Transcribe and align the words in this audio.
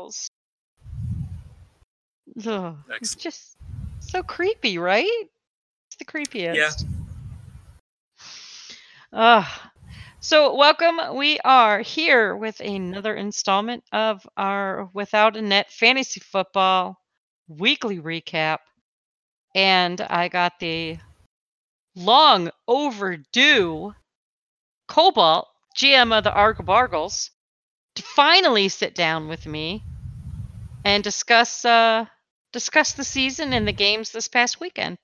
Balls. 0.00 0.30
Ugh, 2.46 2.76
it's 3.00 3.14
just 3.14 3.56
so 4.00 4.22
creepy, 4.22 4.78
right? 4.78 5.06
It's 5.88 5.96
the 5.98 6.06
creepiest. 6.06 6.54
Yeah. 6.54 6.70
Ugh. 9.12 9.46
So, 10.20 10.54
welcome. 10.54 11.16
We 11.16 11.38
are 11.40 11.80
here 11.80 12.34
with 12.34 12.60
another 12.60 13.14
installment 13.14 13.84
of 13.92 14.26
our 14.38 14.88
Without 14.94 15.36
a 15.36 15.42
Net 15.42 15.70
Fantasy 15.70 16.20
Football 16.20 16.96
weekly 17.48 17.98
recap. 17.98 18.58
And 19.54 20.00
I 20.00 20.28
got 20.28 20.60
the 20.60 20.96
long 21.94 22.50
overdue 22.66 23.94
Cobalt, 24.88 25.48
GM 25.76 26.16
of 26.16 26.24
the 26.24 26.32
Argo 26.32 26.62
Bargles, 26.62 27.30
to 27.96 28.02
finally 28.02 28.68
sit 28.68 28.94
down 28.94 29.28
with 29.28 29.46
me 29.46 29.82
and 30.84 31.04
discuss 31.04 31.64
uh, 31.64 32.06
discuss 32.52 32.92
the 32.92 33.04
season 33.04 33.52
and 33.52 33.66
the 33.66 33.72
games 33.72 34.10
this 34.10 34.28
past 34.28 34.60
weekend. 34.60 34.98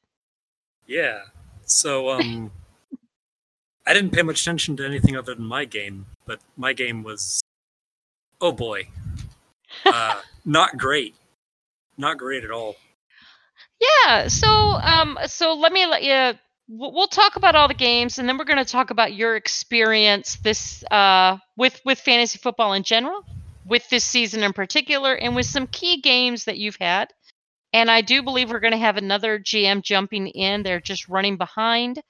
Yeah. 0.87 1.21
So 1.65 2.11
um 2.11 2.51
I 3.87 3.95
didn't 3.95 4.12
pay 4.12 4.23
much 4.23 4.43
attention 4.43 4.77
to 4.79 4.85
anything 4.85 5.16
other 5.16 5.35
than 5.35 5.45
my 5.45 5.65
game, 5.65 6.07
but 6.27 6.41
my 6.57 6.73
game 6.73 7.02
was 7.02 7.41
oh 8.41 8.52
boy. 8.52 8.89
Uh 9.85 10.21
not 10.45 10.77
great. 10.77 11.15
Not 11.99 12.19
great 12.19 12.45
at 12.45 12.51
all. 12.51 12.77
Yeah. 13.80 14.29
So, 14.29 14.49
um, 14.49 15.19
so 15.27 15.55
let 15.55 15.73
me 15.73 15.87
let 15.87 16.02
you. 16.02 16.38
We'll 16.69 17.07
talk 17.07 17.37
about 17.37 17.55
all 17.55 17.69
the 17.69 17.74
games, 17.74 18.19
and 18.19 18.29
then 18.29 18.38
we're 18.38 18.45
going 18.45 18.59
to 18.59 18.65
talk 18.65 18.91
about 18.91 19.15
your 19.15 19.37
experience 19.37 20.37
this 20.43 20.83
uh 20.91 21.38
with 21.57 21.80
with 21.85 22.01
fantasy 22.01 22.38
football 22.38 22.73
in 22.73 22.83
general, 22.83 23.24
with 23.66 23.88
this 23.91 24.05
season 24.05 24.43
in 24.43 24.52
particular, 24.52 25.15
and 25.15 25.34
with 25.37 25.47
some 25.47 25.66
key 25.66 26.01
games 26.01 26.45
that 26.45 26.59
you've 26.59 26.77
had. 26.80 27.12
And 27.73 27.91
I 27.91 28.01
do 28.01 28.23
believe 28.23 28.51
we're 28.51 28.61
going 28.61 28.73
to 28.73 28.79
have 28.79 28.96
another 28.96 29.38
GM 29.38 29.82
jumping 29.82 30.29
in. 30.29 30.63
They're 30.63 30.80
just 30.80 31.09
running 31.09 31.37
behind. 31.37 32.01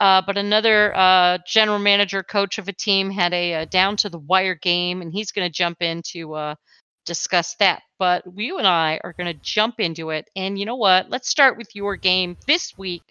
Uh, 0.00 0.22
but 0.26 0.36
another 0.36 0.94
uh, 0.96 1.38
general 1.46 1.78
manager, 1.78 2.22
coach 2.22 2.58
of 2.58 2.68
a 2.68 2.72
team, 2.72 3.10
had 3.10 3.32
a, 3.32 3.54
uh 3.54 3.64
down 3.66 3.96
to 3.98 4.08
the 4.08 4.18
wire 4.18 4.54
game, 4.56 5.00
and 5.02 5.12
he's 5.12 5.30
going 5.30 5.46
to 5.46 5.52
jump 5.52 5.80
in 5.80 6.02
to 6.04 6.34
uh, 6.34 6.54
discuss 7.06 7.54
that. 7.56 7.82
But 7.98 8.24
you 8.36 8.58
and 8.58 8.66
I 8.66 9.00
are 9.04 9.12
going 9.12 9.32
to 9.32 9.40
jump 9.42 9.78
into 9.78 10.10
it. 10.10 10.28
And 10.34 10.58
you 10.58 10.64
know 10.66 10.76
what? 10.76 11.08
Let's 11.10 11.28
start 11.28 11.56
with 11.56 11.68
your 11.74 11.96
game 11.96 12.36
this 12.46 12.76
week 12.76 13.02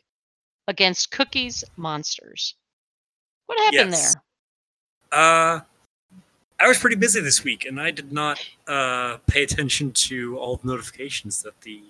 against 0.67 1.11
Cookies 1.11 1.63
Monsters. 1.77 2.55
What 3.47 3.57
happened 3.59 3.91
Yes. 3.91 4.13
there? 4.13 4.23
Uh 5.11 5.61
I 6.61 6.67
was 6.67 6.77
pretty 6.77 6.95
busy 6.95 7.21
this 7.21 7.43
week 7.43 7.65
and 7.65 7.81
I 7.81 7.91
did 7.91 8.11
not 8.11 8.39
uh 8.67 9.17
pay 9.27 9.43
attention 9.43 9.91
to 9.93 10.37
all 10.37 10.57
the 10.57 10.67
notifications 10.67 11.41
that 11.43 11.59
the 11.61 11.81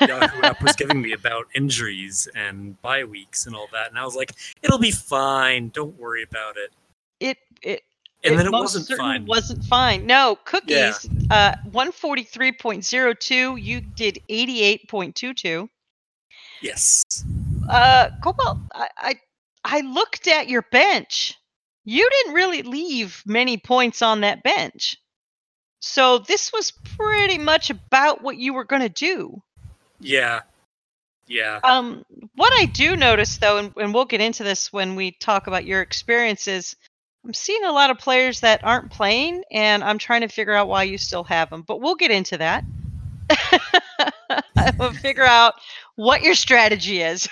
Yahoo 0.00 0.42
app 0.42 0.62
was 0.62 0.74
giving 0.76 1.02
me 1.02 1.12
about 1.12 1.46
injuries 1.54 2.26
and 2.34 2.80
bye 2.80 3.04
weeks 3.04 3.46
and 3.46 3.54
all 3.54 3.68
that. 3.72 3.90
And 3.90 3.98
I 3.98 4.04
was 4.04 4.16
like, 4.16 4.32
it'll 4.62 4.78
be 4.78 4.90
fine. 4.90 5.68
Don't 5.68 5.98
worry 5.98 6.22
about 6.22 6.56
it. 6.56 6.72
It 7.20 7.38
it 7.62 7.82
And 8.24 8.38
then 8.38 8.46
it 8.46 8.52
wasn't 8.52 8.98
fine. 8.98 9.26
Wasn't 9.26 9.62
fine. 9.64 10.06
No, 10.06 10.38
Cookies. 10.44 11.06
Uh, 11.30 11.54
one 11.70 11.92
forty 11.92 12.22
three 12.22 12.52
point 12.52 12.84
zero 12.84 13.12
two. 13.12 13.56
You 13.56 13.80
did 13.82 14.18
eighty 14.28 14.62
eight 14.62 14.88
point 14.88 15.14
two 15.14 15.34
two. 15.34 15.68
Yes. 16.62 17.04
Uh, 17.68 18.08
Cobalt. 18.22 18.58
I, 18.74 18.88
I 18.96 19.14
I 19.64 19.80
looked 19.80 20.26
at 20.28 20.48
your 20.48 20.62
bench. 20.72 21.38
You 21.84 22.08
didn't 22.10 22.34
really 22.34 22.62
leave 22.62 23.22
many 23.26 23.56
points 23.56 24.02
on 24.02 24.22
that 24.22 24.42
bench. 24.42 24.96
So 25.80 26.18
this 26.18 26.52
was 26.52 26.70
pretty 26.96 27.36
much 27.36 27.68
about 27.70 28.22
what 28.22 28.38
you 28.38 28.54
were 28.54 28.64
going 28.64 28.82
to 28.82 28.88
do. 28.88 29.42
Yeah. 30.00 30.40
Yeah. 31.26 31.60
Um, 31.62 32.04
what 32.34 32.52
I 32.54 32.66
do 32.66 32.96
notice 32.96 33.36
though, 33.38 33.58
and, 33.58 33.72
and 33.76 33.94
we'll 33.94 34.04
get 34.04 34.20
into 34.20 34.44
this 34.44 34.72
when 34.72 34.96
we 34.96 35.12
talk 35.12 35.46
about 35.46 35.64
your 35.64 35.82
experiences, 35.82 36.76
I'm 37.24 37.34
seeing 37.34 37.64
a 37.64 37.72
lot 37.72 37.90
of 37.90 37.98
players 37.98 38.40
that 38.40 38.62
aren't 38.64 38.90
playing, 38.90 39.44
and 39.50 39.82
I'm 39.82 39.96
trying 39.96 40.20
to 40.20 40.28
figure 40.28 40.52
out 40.52 40.68
why 40.68 40.82
you 40.82 40.98
still 40.98 41.24
have 41.24 41.48
them. 41.48 41.62
But 41.62 41.80
we'll 41.80 41.94
get 41.94 42.10
into 42.10 42.36
that. 42.36 42.64
we'll 44.78 44.92
figure 44.92 45.24
out 45.24 45.54
what 45.96 46.22
your 46.22 46.34
strategy 46.34 47.00
is. 47.00 47.26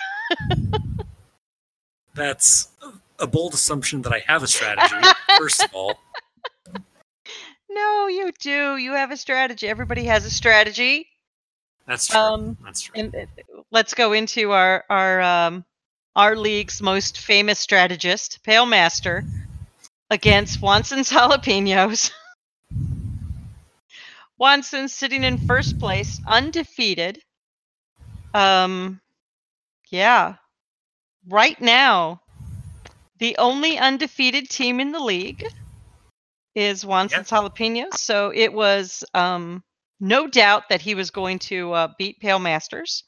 That's 2.15 2.69
a 3.23 3.27
bold 3.27 3.53
assumption 3.53 4.01
that 4.03 4.13
I 4.13 4.21
have 4.27 4.43
a 4.43 4.47
strategy, 4.47 4.95
first 5.37 5.63
of 5.63 5.73
all. 5.73 5.97
No, 7.69 8.07
you 8.07 8.31
do. 8.39 8.77
You 8.77 8.93
have 8.93 9.11
a 9.11 9.17
strategy. 9.17 9.67
Everybody 9.67 10.03
has 10.03 10.25
a 10.25 10.29
strategy. 10.29 11.07
That's 11.87 12.07
true. 12.07 12.19
Um, 12.19 12.57
That's 12.63 12.81
true. 12.81 12.93
And 12.95 13.15
uh, 13.15 13.25
let's 13.71 13.93
go 13.93 14.13
into 14.13 14.51
our 14.51 14.83
our 14.89 15.21
um, 15.21 15.65
our 16.15 16.35
league's 16.35 16.81
most 16.81 17.17
famous 17.17 17.59
strategist, 17.59 18.43
Pale 18.43 18.67
Master, 18.67 19.23
against 20.09 20.61
Wanson's 20.61 21.09
Jalapenos. 21.11 22.11
Wanson 24.37 24.89
sitting 24.89 25.23
in 25.23 25.37
first 25.37 25.79
place, 25.79 26.19
undefeated. 26.27 27.21
Um, 28.33 28.99
yeah. 29.89 30.35
Right 31.29 31.59
now, 31.61 32.22
the 33.19 33.37
only 33.37 33.77
undefeated 33.77 34.49
team 34.49 34.79
in 34.79 34.91
the 34.91 34.99
league 34.99 35.45
is 36.55 36.83
Wanson's 36.83 37.29
Jalapenos. 37.29 37.95
So 37.95 38.31
it 38.33 38.53
was 38.53 39.03
um, 39.13 39.63
no 39.99 40.27
doubt 40.27 40.69
that 40.69 40.81
he 40.81 40.95
was 40.95 41.11
going 41.11 41.39
to 41.39 41.73
uh, 41.73 41.87
beat 41.97 42.19
Pale 42.19 42.39
Masters. 42.39 43.03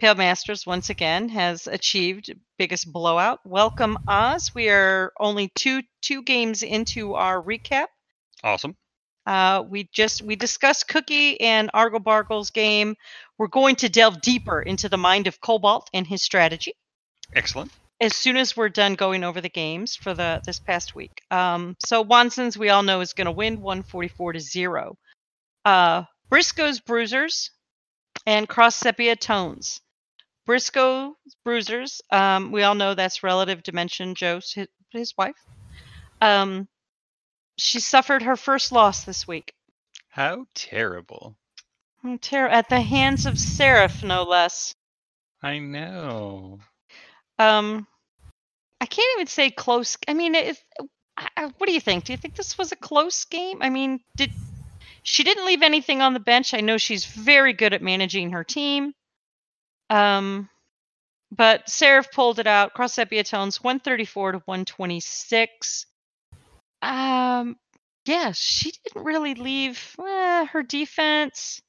Pale 0.00 0.16
Masters 0.16 0.66
once 0.66 0.90
again 0.90 1.28
has 1.28 1.66
achieved 1.66 2.34
biggest 2.58 2.92
blowout. 2.92 3.40
Welcome 3.44 3.98
Oz. 4.08 4.54
We 4.54 4.68
are 4.68 5.12
only 5.18 5.50
two 5.54 5.82
two 6.02 6.22
games 6.22 6.62
into 6.62 7.14
our 7.14 7.40
recap. 7.42 7.86
Awesome. 8.42 8.76
Uh, 9.26 9.64
we 9.66 9.88
just 9.92 10.20
we 10.22 10.36
discussed 10.36 10.88
Cookie 10.88 11.40
and 11.40 11.70
Argo 11.72 11.98
Bargle's 11.98 12.50
game. 12.50 12.96
We're 13.38 13.46
going 13.46 13.76
to 13.76 13.88
delve 13.88 14.20
deeper 14.20 14.60
into 14.60 14.88
the 14.88 14.98
mind 14.98 15.26
of 15.26 15.40
Cobalt 15.40 15.88
and 15.94 16.06
his 16.06 16.22
strategy 16.22 16.74
Excellent. 17.34 17.72
As 18.04 18.14
soon 18.14 18.36
as 18.36 18.54
we're 18.54 18.68
done 18.68 18.94
going 18.94 19.24
over 19.24 19.40
the 19.40 19.48
games 19.48 19.96
for 19.96 20.12
the 20.12 20.42
this 20.44 20.60
past 20.60 20.94
week. 20.94 21.22
Um, 21.30 21.74
so 21.84 22.04
Wanson's 22.04 22.58
we 22.58 22.68
all 22.68 22.82
know 22.82 23.00
is 23.00 23.14
going 23.14 23.24
to 23.24 23.32
win 23.32 23.62
144 23.62 24.34
to 24.34 24.40
zero. 24.40 24.98
Uh, 25.64 26.04
Briscoe's 26.28 26.80
Bruisers 26.80 27.50
and 28.26 28.46
Cross 28.46 28.76
Sepia 28.76 29.16
Tones. 29.16 29.80
Briscoe's 30.44 31.14
Bruisers, 31.44 32.02
um, 32.10 32.52
we 32.52 32.62
all 32.62 32.74
know 32.74 32.94
that's 32.94 33.22
relative 33.22 33.62
dimension 33.62 34.14
Joe's 34.14 34.52
his, 34.52 34.68
his 34.90 35.14
wife. 35.16 35.36
Um, 36.20 36.68
she 37.56 37.80
suffered 37.80 38.22
her 38.22 38.36
first 38.36 38.70
loss 38.70 39.04
this 39.04 39.26
week. 39.26 39.54
How 40.10 40.44
terrible. 40.54 41.36
Ter- 42.20 42.48
at 42.48 42.68
the 42.68 42.82
hands 42.82 43.24
of 43.24 43.38
Seraph, 43.38 44.02
no 44.02 44.24
less. 44.24 44.74
I 45.42 45.58
know. 45.58 46.60
Um, 47.38 47.86
I 48.84 48.86
can't 48.86 49.16
even 49.16 49.28
say 49.28 49.50
close. 49.50 49.96
I 50.06 50.12
mean, 50.12 50.34
it, 50.34 50.62
I- 51.16 51.50
what 51.56 51.66
do 51.66 51.72
you 51.72 51.80
think? 51.80 52.04
Do 52.04 52.12
you 52.12 52.18
think 52.18 52.34
this 52.36 52.58
was 52.58 52.70
a 52.70 52.76
close 52.76 53.24
game? 53.24 53.62
I 53.62 53.70
mean, 53.70 54.00
did 54.14 54.30
she 55.02 55.24
didn't 55.24 55.46
leave 55.46 55.62
anything 55.62 56.02
on 56.02 56.12
the 56.12 56.20
bench? 56.20 56.52
I 56.52 56.60
know 56.60 56.76
she's 56.76 57.06
very 57.06 57.54
good 57.54 57.72
at 57.72 57.80
managing 57.80 58.32
her 58.32 58.44
team. 58.44 58.92
Um, 59.88 60.50
but 61.32 61.66
Seraph 61.70 62.12
pulled 62.12 62.40
it 62.40 62.46
out. 62.46 62.74
Cross 62.74 62.92
Sepia 62.92 63.24
Tones 63.24 63.64
134 63.64 64.32
to 64.32 64.38
126. 64.44 65.86
Um, 66.82 67.56
yeah, 68.04 68.32
she 68.34 68.70
didn't 68.70 69.02
really 69.02 69.34
leave 69.34 69.96
eh, 69.98 70.44
her 70.44 70.62
defense. 70.62 71.62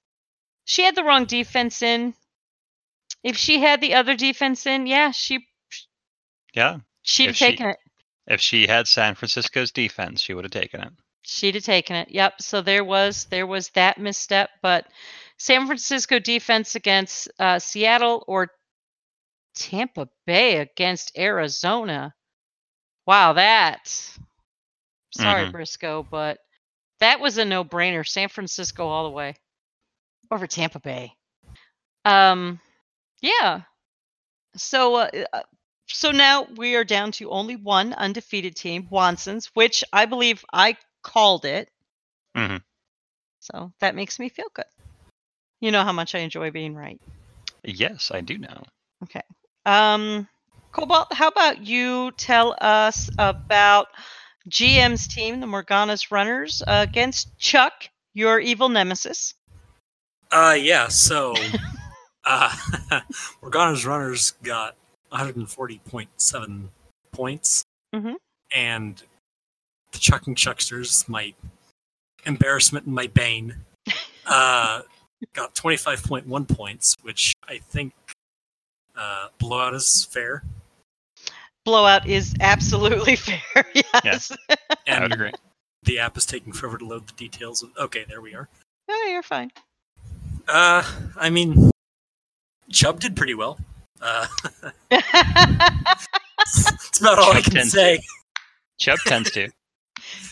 She 0.66 0.84
had 0.84 0.96
the 0.96 1.04
wrong 1.06 1.24
defense 1.24 1.82
in. 1.82 2.14
If 3.24 3.38
she 3.38 3.62
had 3.62 3.80
the 3.80 3.94
other 3.94 4.16
defense 4.18 4.66
in, 4.66 4.86
yeah, 4.86 5.12
she 5.12 5.48
Yeah. 6.54 6.80
She'd 7.06 7.24
have 7.28 7.30
If 7.32 7.38
she- 7.38 7.46
taken 7.46 7.66
it. 7.68 7.78
If 8.28 8.42
she 8.42 8.66
had 8.68 8.88
San 8.88 9.14
Francisco's 9.16 9.72
defense, 9.72 10.20
she 10.20 10.34
would 10.34 10.44
have 10.46 10.52
taken 10.52 10.82
it. 10.82 10.92
She'd 11.22 11.56
have 11.56 11.64
taken 11.64 11.96
it. 11.96 12.10
Yep. 12.10 12.42
So 12.42 12.62
there 12.62 12.84
was 12.84 13.26
there 13.26 13.46
was 13.48 13.70
that 13.70 13.98
misstep, 14.00 14.50
but 14.62 14.88
San 15.38 15.66
Francisco 15.68 16.18
defense 16.20 16.76
against 16.76 17.30
uh, 17.40 17.60
Seattle 17.60 18.24
or 18.28 18.50
Tampa 19.56 20.10
Bay 20.26 20.58
against 20.58 21.18
Arizona. 21.18 22.14
Wow, 23.06 23.34
that. 23.34 23.88
Sorry, 25.12 25.46
Mhm. 25.46 25.52
Briscoe, 25.52 26.04
but 26.04 26.40
that 27.00 27.20
was 27.20 27.38
a 27.38 27.46
no-brainer. 27.46 28.08
San 28.08 28.28
Francisco 28.30 28.88
all 28.88 29.04
the 29.06 29.12
way 29.12 29.36
over 30.32 30.48
Tampa 30.48 30.80
Bay. 30.80 31.16
Um, 32.06 32.60
yeah. 33.22 33.62
So, 34.56 34.96
uh, 34.96 35.10
uh, 35.34 35.44
so 35.88 36.12
now 36.12 36.48
we 36.56 36.76
are 36.76 36.84
down 36.84 37.12
to 37.14 37.30
only 37.30 37.56
one 37.56 37.94
undefeated 37.94 38.56
team, 38.56 38.88
Wanson's, 38.92 39.48
which 39.54 39.84
I 39.94 40.06
believe 40.06 40.44
I 40.52 40.78
called 41.04 41.46
it. 41.46 41.70
Mhm. 42.36 42.64
So 43.40 43.72
that 43.80 43.96
makes 43.96 44.20
me 44.20 44.30
feel 44.30 44.50
good. 44.54 44.66
You 45.60 45.72
know 45.72 45.84
how 45.84 45.92
much 45.94 46.16
I 46.16 46.20
enjoy 46.20 46.52
being 46.52 46.76
right. 46.76 47.00
Yes, 47.64 48.12
I 48.12 48.22
do 48.22 48.38
know. 48.38 48.64
Okay. 49.04 49.22
Um, 49.66 50.28
Cobalt, 50.72 51.14
how 51.14 51.28
about 51.28 51.66
you 51.66 52.12
tell 52.12 52.56
us 52.60 53.10
about 53.18 53.88
GM's 54.50 55.08
team, 55.08 55.40
the 55.40 55.48
Morgana's 55.48 56.12
Runners, 56.12 56.62
uh, 56.68 56.86
against 56.88 57.38
Chuck, 57.38 57.90
your 58.14 58.40
evil 58.40 58.70
nemesis? 58.70 59.34
Uh, 60.32 60.58
yeah. 60.60 60.88
So, 60.90 61.34
uh, 62.26 62.56
Morgana's 63.42 63.86
runners 63.86 64.32
got 64.44 64.76
140.7 65.12 66.70
points, 67.12 67.64
Mhm. 67.94 68.16
and 68.54 69.04
the 69.92 70.00
Chucking 70.00 70.36
Chucksters, 70.36 71.08
my 71.08 71.34
embarrassment 72.26 72.86
and 72.86 72.96
my 72.96 73.08
bane, 73.08 73.64
uh, 74.26 74.82
got 75.34 75.56
25.1 75.56 76.46
points, 76.46 76.96
which 77.02 77.34
I 77.48 77.60
think 77.60 77.94
uh, 78.96 79.28
blowout 79.40 79.74
is 79.74 80.06
fair. 80.06 80.44
Blowout 81.66 82.06
is 82.08 82.34
absolutely 82.40 83.16
fair. 83.16 83.42
yes. 84.04 84.32
I 84.88 85.00
would 85.02 85.12
agree. 85.14 85.32
the 85.84 86.00
app 86.00 86.16
is 86.18 86.26
taking 86.26 86.54
forever 86.54 86.78
to 86.78 86.86
load 86.86 87.08
the 87.08 87.14
details. 87.14 87.62
Of, 87.64 87.72
okay, 87.78 88.06
there 88.08 88.22
we 88.22 88.34
are. 88.36 88.48
Oh, 88.90 89.08
you're 89.12 89.24
fine. 89.24 89.52
Uh, 90.48 90.84
I 91.18 91.30
mean, 91.30 91.72
Chubb 92.72 93.00
did 93.00 93.16
pretty 93.16 93.34
well. 93.34 93.58
Uh, 94.02 94.28
that's 94.90 96.08
about 97.00 97.20
all 97.20 97.32
I 97.32 97.42
can 97.42 97.54
tends 97.54 97.72
say. 97.72 98.00
Chubb 98.78 99.00
tends 99.06 99.32
to. 99.32 99.50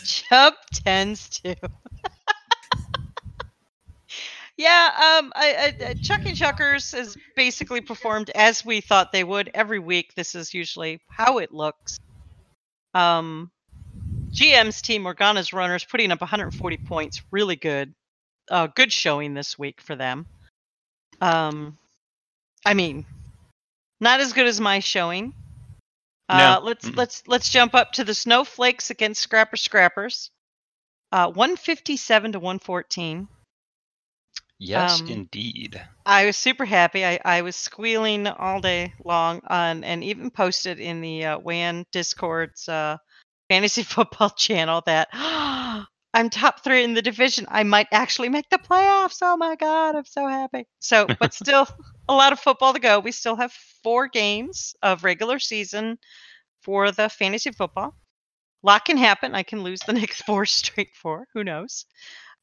Chubb 0.04 0.54
tends 0.72 1.28
to. 1.40 1.56
yeah, 4.56 5.18
um, 5.18 5.32
I, 5.34 5.74
I, 5.80 5.86
I- 5.88 5.94
Chucky 5.94 6.32
Chuckers 6.32 6.92
has 6.92 7.16
basically 7.36 7.80
performed 7.80 8.30
as 8.34 8.64
we 8.64 8.80
thought 8.80 9.12
they 9.12 9.24
would 9.24 9.50
every 9.54 9.78
week. 9.78 10.14
This 10.14 10.34
is 10.34 10.54
usually 10.54 11.00
how 11.08 11.38
it 11.38 11.52
looks. 11.52 11.98
Um, 12.92 13.50
GM's 14.30 14.82
team, 14.82 15.02
Morgana's 15.02 15.52
runners, 15.52 15.84
putting 15.84 16.12
up 16.12 16.20
140 16.20 16.76
points. 16.78 17.22
Really 17.30 17.56
good. 17.56 17.94
Uh, 18.50 18.66
good 18.66 18.92
showing 18.92 19.34
this 19.34 19.58
week 19.58 19.80
for 19.80 19.96
them. 19.96 20.26
Um, 21.20 21.78
I 22.66 22.74
mean, 22.74 23.06
not 24.00 24.20
as 24.20 24.32
good 24.32 24.46
as 24.46 24.60
my 24.60 24.80
showing. 24.80 25.34
Uh, 26.28 26.60
let's 26.62 26.86
Mm-mm. 26.86 26.96
let's 26.96 27.22
let's 27.26 27.48
jump 27.48 27.74
up 27.74 27.92
to 27.92 28.04
the 28.04 28.14
snowflakes 28.14 28.90
against 28.90 29.22
Scrapper 29.22 29.56
Scrappers. 29.56 30.30
Uh, 31.12 31.28
157 31.30 32.32
to 32.32 32.38
114. 32.40 33.28
Yes, 34.58 35.00
Um, 35.00 35.08
indeed. 35.08 35.80
I 36.06 36.26
was 36.26 36.36
super 36.36 36.64
happy. 36.64 37.04
I, 37.04 37.20
I 37.24 37.42
was 37.42 37.56
squealing 37.56 38.26
all 38.26 38.60
day 38.60 38.94
long 39.04 39.40
on, 39.46 39.84
and 39.84 40.02
even 40.02 40.30
posted 40.30 40.80
in 40.80 41.00
the 41.00 41.24
uh, 41.24 41.38
WAN 41.38 41.84
Discord's 41.92 42.68
uh, 42.68 42.96
fantasy 43.48 43.82
football 43.84 44.30
channel 44.30 44.82
that 44.86 45.08
I'm 46.14 46.30
top 46.30 46.62
three 46.62 46.84
in 46.84 46.94
the 46.94 47.02
division. 47.02 47.46
I 47.48 47.64
might 47.64 47.88
actually 47.90 48.28
make 48.28 48.48
the 48.48 48.58
playoffs. 48.58 49.18
Oh 49.20 49.36
my 49.36 49.56
God, 49.56 49.96
I'm 49.96 50.04
so 50.04 50.28
happy. 50.28 50.64
So, 50.78 51.08
but 51.18 51.34
still 51.42 51.66
a 52.08 52.14
lot 52.14 52.32
of 52.32 52.38
football 52.38 52.72
to 52.72 52.78
go. 52.78 53.00
We 53.00 53.10
still 53.10 53.34
have 53.34 53.52
four 53.82 54.06
games 54.06 54.76
of 54.80 55.02
regular 55.02 55.40
season 55.40 55.98
for 56.62 56.92
the 56.92 57.08
fantasy 57.08 57.50
football. 57.50 57.96
A 58.62 58.66
lot 58.66 58.84
can 58.84 58.96
happen. 58.96 59.34
I 59.34 59.42
can 59.42 59.64
lose 59.64 59.80
the 59.80 59.92
next 60.00 60.22
four 60.22 60.46
straight 60.46 60.94
four. 60.94 61.26
Who 61.34 61.42
knows? 61.42 61.84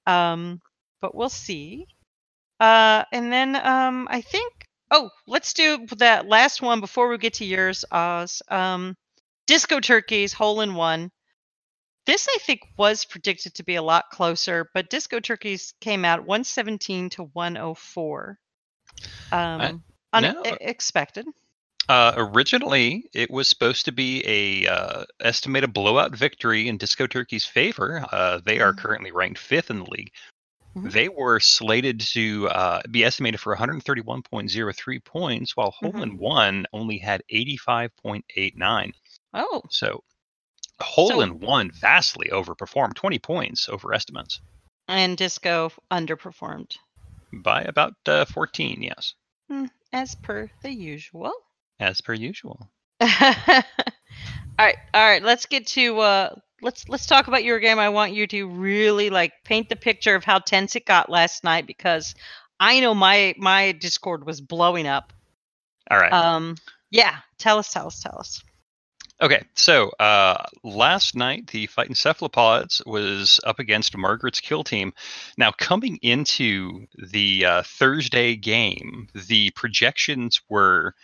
Um, 0.05 0.59
but 1.01 1.15
we'll 1.15 1.29
see. 1.29 1.87
Uh, 2.59 3.05
and 3.13 3.31
then 3.31 3.55
um, 3.55 4.07
I 4.11 4.19
think. 4.19 4.53
Oh, 4.93 5.09
let's 5.25 5.53
do 5.53 5.87
that 5.99 6.27
last 6.27 6.61
one 6.61 6.81
before 6.81 7.07
we 7.07 7.17
get 7.17 7.35
to 7.35 7.45
yours, 7.45 7.85
Oz. 7.89 8.41
Um, 8.49 8.97
Disco 9.47 9.79
Turkeys 9.79 10.33
hole 10.33 10.59
in 10.59 10.75
one. 10.75 11.09
This 12.05 12.27
I 12.29 12.37
think 12.41 12.61
was 12.77 13.05
predicted 13.05 13.53
to 13.55 13.63
be 13.63 13.75
a 13.75 13.81
lot 13.81 14.09
closer, 14.11 14.69
but 14.73 14.89
Disco 14.89 15.19
Turkeys 15.19 15.73
came 15.81 16.03
out 16.03 16.25
117 16.25 17.09
to 17.11 17.23
104. 17.33 18.39
Um, 19.31 19.83
no. 20.13 20.41
unexpected. 20.43 21.25
Uh, 21.89 22.13
originally, 22.15 23.09
it 23.13 23.29
was 23.29 23.47
supposed 23.47 23.85
to 23.85 23.91
be 23.91 24.23
a 24.25 24.67
uh, 24.71 25.05
estimated 25.19 25.73
blowout 25.73 26.15
victory 26.15 26.67
in 26.67 26.77
Disco 26.77 27.05
Turkey's 27.07 27.45
favor. 27.45 28.05
Uh, 28.11 28.39
they 28.43 28.59
are 28.59 28.73
Mhm. 28.73 28.77
currently 28.77 29.11
ranked 29.11 29.39
fifth 29.39 29.69
in 29.69 29.79
the 29.79 29.89
league. 29.89 30.11
Mhm. 30.75 30.91
They 30.91 31.09
were 31.09 31.39
slated 31.39 31.99
to 31.99 32.47
uh, 32.49 32.81
be 32.89 33.03
estimated 33.03 33.39
for 33.41 33.53
131.03 33.53 34.99
points, 34.99 35.57
while 35.57 35.71
Hole 35.71 35.91
Mhm. 35.91 36.17
One 36.17 36.65
only 36.71 36.97
had 36.97 37.23
85.89. 37.29 38.93
Oh, 39.33 39.61
So, 39.69 40.03
Hole 40.81 41.09
So- 41.09 41.21
in 41.21 41.39
One 41.39 41.71
vastly 41.71 42.29
overperformed, 42.31 42.95
20 42.95 43.19
points 43.19 43.69
over 43.69 43.93
estimates 43.93 44.39
and 44.87 45.17
Disco 45.17 45.71
underperformed 45.89 46.75
by 47.31 47.61
about 47.61 47.93
uh, 48.07 48.25
14. 48.25 48.81
Yes, 48.83 49.13
as 49.93 50.15
per 50.15 50.49
the 50.63 50.71
usual. 50.71 51.31
as 51.79 52.01
per 52.01 52.13
usual. 52.13 52.69
all 53.01 53.07
right, 54.59 54.75
all 54.93 55.07
right. 55.07 55.23
Let's 55.23 55.45
get 55.45 55.67
to 55.67 55.99
uh, 55.99 56.35
let's 56.61 56.87
let's 56.89 57.05
talk 57.05 57.27
about 57.27 57.43
your 57.43 57.59
game. 57.59 57.79
I 57.79 57.89
want 57.89 58.13
you 58.13 58.27
to 58.27 58.47
really 58.47 59.09
like 59.09 59.31
paint 59.45 59.69
the 59.69 59.75
picture 59.75 60.15
of 60.15 60.23
how 60.23 60.39
tense 60.39 60.75
it 60.75 60.85
got 60.85 61.09
last 61.09 61.43
night 61.43 61.65
because 61.67 62.13
I 62.59 62.79
know 62.79 62.93
my 62.93 63.33
my 63.37 63.71
Discord 63.71 64.25
was 64.25 64.41
blowing 64.41 64.87
up. 64.87 65.13
All 65.89 65.97
right. 65.97 66.13
Um, 66.13 66.57
yeah. 66.89 67.17
Tell 67.37 67.57
us, 67.57 67.71
tell 67.71 67.87
us, 67.87 68.01
tell 68.01 68.17
us. 68.19 68.41
Okay, 69.21 69.43
so 69.53 69.89
uh, 69.99 70.43
last 70.63 71.15
night 71.15 71.45
the 71.47 71.67
Fighting 71.67 71.93
Cephalopods 71.93 72.81
was 72.87 73.39
up 73.43 73.59
against 73.59 73.95
Margaret's 73.95 74.39
Kill 74.39 74.63
Team. 74.63 74.93
Now, 75.37 75.51
coming 75.51 75.99
into 76.01 76.87
the 76.97 77.45
uh, 77.45 77.61
Thursday 77.63 78.35
game, 78.35 79.09
the 79.13 79.51
projections 79.51 80.41
were 80.49 80.95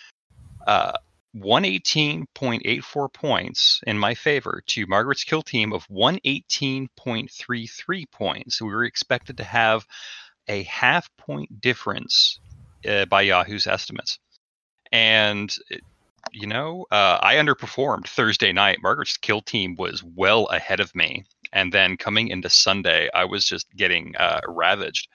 uh, 0.65 0.93
118.84 1.35 3.13
points 3.13 3.81
in 3.85 3.99
my 3.99 4.15
favor 4.15 4.63
to 4.65 4.87
Margaret's 4.87 5.23
Kill 5.23 5.43
Team 5.43 5.71
of 5.71 5.87
118.33 5.87 8.11
points. 8.11 8.59
We 8.59 8.69
were 8.69 8.85
expected 8.85 9.37
to 9.37 9.43
have 9.43 9.85
a 10.47 10.63
half 10.63 11.07
point 11.17 11.61
difference 11.61 12.39
uh, 12.89 13.05
by 13.05 13.21
Yahoo's 13.21 13.67
estimates. 13.67 14.17
And 14.91 15.55
you 16.31 16.47
know, 16.47 16.85
uh, 16.91 17.19
I 17.21 17.35
underperformed 17.35 18.07
Thursday 18.07 18.51
night. 18.51 18.79
Margaret's 18.81 19.17
kill 19.17 19.41
team 19.41 19.75
was 19.75 20.03
well 20.03 20.45
ahead 20.45 20.79
of 20.79 20.93
me. 20.95 21.25
And 21.53 21.71
then 21.71 21.97
coming 21.97 22.27
into 22.27 22.49
Sunday, 22.49 23.09
I 23.13 23.25
was 23.25 23.45
just 23.45 23.67
getting 23.75 24.15
uh, 24.17 24.41
ravaged. 24.47 25.07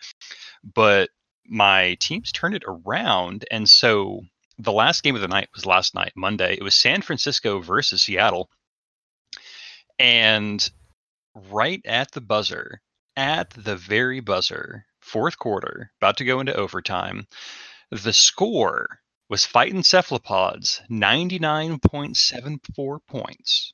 But 0.74 1.10
my 1.46 1.96
teams 2.00 2.32
turned 2.32 2.54
it 2.54 2.64
around. 2.66 3.44
And 3.50 3.68
so 3.68 4.22
the 4.58 4.72
last 4.72 5.02
game 5.02 5.14
of 5.14 5.20
the 5.20 5.28
night 5.28 5.48
was 5.54 5.66
last 5.66 5.94
night, 5.94 6.12
Monday. 6.16 6.54
It 6.54 6.62
was 6.62 6.74
San 6.74 7.02
Francisco 7.02 7.60
versus 7.60 8.02
Seattle. 8.02 8.48
And 9.98 10.68
right 11.50 11.80
at 11.84 12.10
the 12.12 12.20
buzzer, 12.20 12.80
at 13.16 13.50
the 13.50 13.76
very 13.76 14.20
buzzer, 14.20 14.86
fourth 15.00 15.38
quarter, 15.38 15.92
about 16.00 16.16
to 16.18 16.24
go 16.24 16.40
into 16.40 16.54
overtime, 16.54 17.26
the 17.90 18.12
score 18.12 19.01
was 19.32 19.44
fighting 19.46 19.82
cephalopods 19.82 20.82
99.74 20.90 22.98
points. 23.06 23.72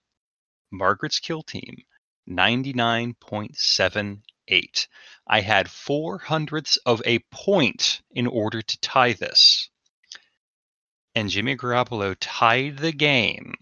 Margaret's 0.71 1.19
kill 1.19 1.43
team 1.43 1.83
99.78. 2.31 4.87
I 5.27 5.41
had 5.41 5.69
four 5.69 6.19
hundredths 6.19 6.77
of 6.87 7.03
a 7.05 7.19
point 7.33 8.03
in 8.12 8.29
order 8.29 8.62
to 8.62 8.81
tie 8.81 9.15
this. 9.15 9.69
And 11.17 11.29
Jimmy 11.29 11.57
Garoppolo 11.57 12.15
tied 12.21 12.79
the 12.79 12.93
game 12.93 13.55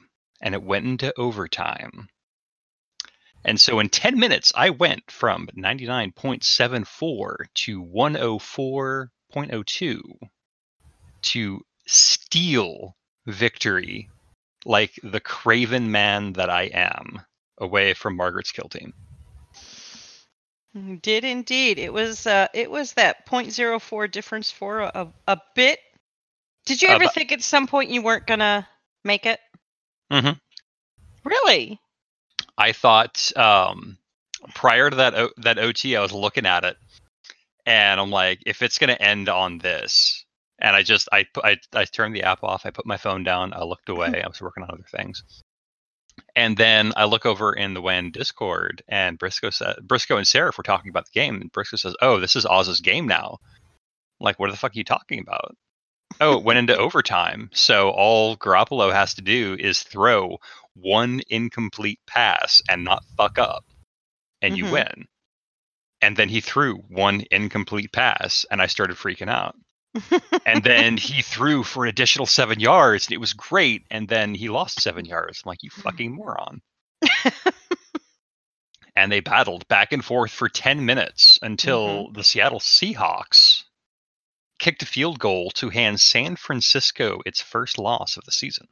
and 0.43 0.55
it 0.55 0.63
went 0.63 0.85
into 0.85 1.19
overtime. 1.19 2.11
And 3.43 3.59
so 3.59 3.81
in 3.81 3.89
10 3.89 4.19
minutes, 4.19 4.53
I 4.55 4.69
went 4.69 5.11
from 5.11 5.49
99.74 5.57 7.37
to 7.55 7.83
104.02 7.83 10.01
to 11.23 11.63
steal 11.87 12.97
victory 13.27 14.09
like 14.65 14.93
the 15.03 15.21
craven 15.21 15.91
man 15.91 16.33
that 16.35 16.51
I 16.51 16.65
am 16.65 17.21
away 17.59 17.95
from 17.95 18.17
Margaret's 18.17 18.53
kill 18.53 18.69
team. 18.69 18.93
Did 21.01 21.25
indeed. 21.25 21.79
It 21.79 21.93
was 21.93 22.27
uh, 22.27 22.49
it 22.53 22.71
was 22.71 22.93
that 22.95 23.27
0.04 23.27 24.11
difference 24.11 24.51
for 24.51 24.81
a, 24.81 25.11
a 25.27 25.39
bit. 25.55 25.79
Did 26.67 26.83
you 26.83 26.89
Uh, 26.89 26.93
ever 26.97 27.05
but- 27.05 27.15
think 27.15 27.33
at 27.33 27.43
some 27.43 27.67
point 27.67 27.91
you 27.91 28.03
weren't 28.03 28.27
gonna 28.27 28.69
make 29.03 29.25
it? 29.25 29.41
Mhm. 30.13 30.39
Really? 31.25 31.81
I 32.59 32.73
thought 32.73 33.35
um, 33.39 33.97
prior 34.55 34.91
to 34.91 34.97
that 34.97 35.15
o- 35.15 35.33
that 35.39 35.59
OT, 35.59 35.97
I 35.97 36.03
was 36.03 36.13
looking 36.13 36.45
at 36.45 36.65
it, 36.65 36.77
and 37.65 37.99
I'm 37.99 38.11
like, 38.11 38.41
if 38.45 38.61
it's 38.61 38.77
gonna 38.77 38.93
end 39.01 39.31
on 39.31 39.57
this, 39.59 40.26
and 40.59 40.75
I 40.77 40.83
just 40.83 41.09
I 41.13 41.27
I 41.43 41.57
I 41.73 41.85
turned 41.85 42.15
the 42.15 42.23
app 42.25 42.43
off. 42.43 42.67
I 42.67 42.71
put 42.71 42.87
my 42.87 42.97
phone 42.97 43.25
down. 43.25 43.53
I 43.53 43.63
looked 43.63 43.89
away. 43.89 44.23
I 44.23 44.29
was 44.29 44.41
working 44.41 44.63
on 44.63 44.71
other 44.71 44.87
things, 44.91 45.23
and 46.35 46.57
then 46.57 46.93
I 46.97 47.05
look 47.05 47.27
over 47.27 47.53
in 47.53 47.75
the 47.75 47.83
WAN 47.83 48.11
Discord, 48.11 48.83
and 48.89 49.19
Briscoe 49.19 49.51
said 49.51 49.77
Briscoe 49.83 50.17
and 50.17 50.27
Seraph 50.27 50.57
were 50.59 50.65
talking 50.65 50.91
about 50.91 51.07
the 51.07 51.19
game, 51.19 51.41
and 51.41 51.53
Briscoe 51.53 51.77
says, 51.77 51.95
"Oh, 52.01 52.21
this 52.21 52.37
is 52.37 52.47
Oz's 52.47 52.81
game 52.81 53.07
now." 53.07 53.39
I'm 54.21 54.25
like, 54.25 54.39
what 54.39 54.51
the 54.51 54.57
fuck 54.57 54.71
are 54.75 54.79
you 54.79 54.85
talking 54.85 55.19
about? 55.21 55.55
Oh, 56.21 56.39
it 56.39 56.45
went 56.45 56.59
into 56.59 56.77
overtime. 56.79 57.51
So 57.53 57.91
all 57.91 58.35
Garoppolo 58.37 58.91
has 58.93 59.13
to 59.15 59.23
do 59.23 59.57
is 59.61 59.83
throw 59.83 60.39
one 60.75 61.21
incomplete 61.29 62.01
pass 62.07 62.63
and 62.69 62.83
not 62.83 63.05
fuck 63.17 63.39
up, 63.39 63.65
and 64.41 64.57
you 64.57 64.65
Mhm. 64.65 64.71
win. 64.73 65.09
And 66.01 66.17
then 66.17 66.29
he 66.31 66.41
threw 66.41 66.77
one 66.77 67.25
incomplete 67.31 67.93
pass, 67.93 68.47
and 68.51 68.63
I 68.63 68.67
started 68.67 68.97
freaking 68.97 69.29
out. 69.31 69.55
And 70.47 70.63
then 70.63 70.97
he 70.97 71.23
threw 71.23 71.63
for 71.63 71.85
an 71.85 71.89
additional 71.89 72.27
seven 72.27 72.61
yards, 72.61 73.07
and 73.07 73.15
it 73.15 73.21
was 73.21 73.33
great. 73.33 73.85
And 73.91 74.09
then 74.09 74.35
he 74.35 74.49
lost 74.49 74.81
seven 74.81 75.05
yards. 75.05 75.43
I'm 75.45 75.49
like, 75.49 75.63
you 75.63 75.71
mm. 75.71 75.83
fucking 75.83 76.15
moron. 76.15 76.63
and 78.97 79.13
they 79.13 79.21
battled 79.21 79.67
back 79.69 79.93
and 79.93 80.05
forth 80.05 80.31
for 80.31 80.49
10 80.49 80.85
minutes 80.85 81.39
until 81.43 82.05
mm-hmm. 82.05 82.13
the 82.15 82.25
Seattle 82.25 82.61
Seahawks 82.61 83.65
kicked 84.59 84.83
a 84.83 84.87
field 84.87 85.19
goal 85.19 85.51
to 85.51 85.69
hand 85.69 86.01
San 86.01 86.37
Francisco 86.37 87.21
its 87.27 87.43
first 87.43 87.79
loss 87.79 88.17
of 88.17 88.25
the 88.25 88.33
season. 88.33 88.67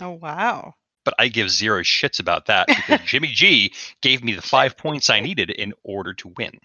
oh 0.00 0.10
wow. 0.10 0.74
But 1.04 1.14
I 1.18 1.28
give 1.28 1.50
zero 1.50 1.82
shits 1.82 2.20
about 2.20 2.46
that 2.46 2.66
because 2.66 3.00
Jimmy 3.06 3.28
G 3.28 3.72
gave 4.02 4.22
me 4.22 4.32
the 4.32 4.42
five 4.42 4.76
points 4.76 5.08
I 5.08 5.20
needed 5.20 5.48
in 5.50 5.72
order 5.82 6.12
to 6.14 6.34
win. 6.36 6.58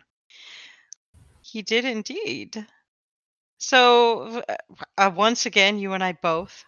He 1.42 1.62
did 1.62 1.86
indeed. 1.86 2.66
So 3.64 4.44
uh, 4.50 4.56
uh, 4.98 5.12
once 5.16 5.46
again, 5.46 5.80
you 5.80 5.94
and 5.94 6.04
I 6.04 6.12
both 6.22 6.66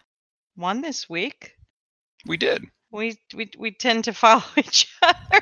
won 0.56 0.80
this 0.80 1.10
week. 1.10 1.52
We 2.24 2.38
did. 2.38 2.64
We 2.90 3.18
we 3.34 3.50
we 3.58 3.70
tend 3.72 4.04
to 4.04 4.12
follow 4.14 4.42
each 4.56 4.90
other. 5.02 5.40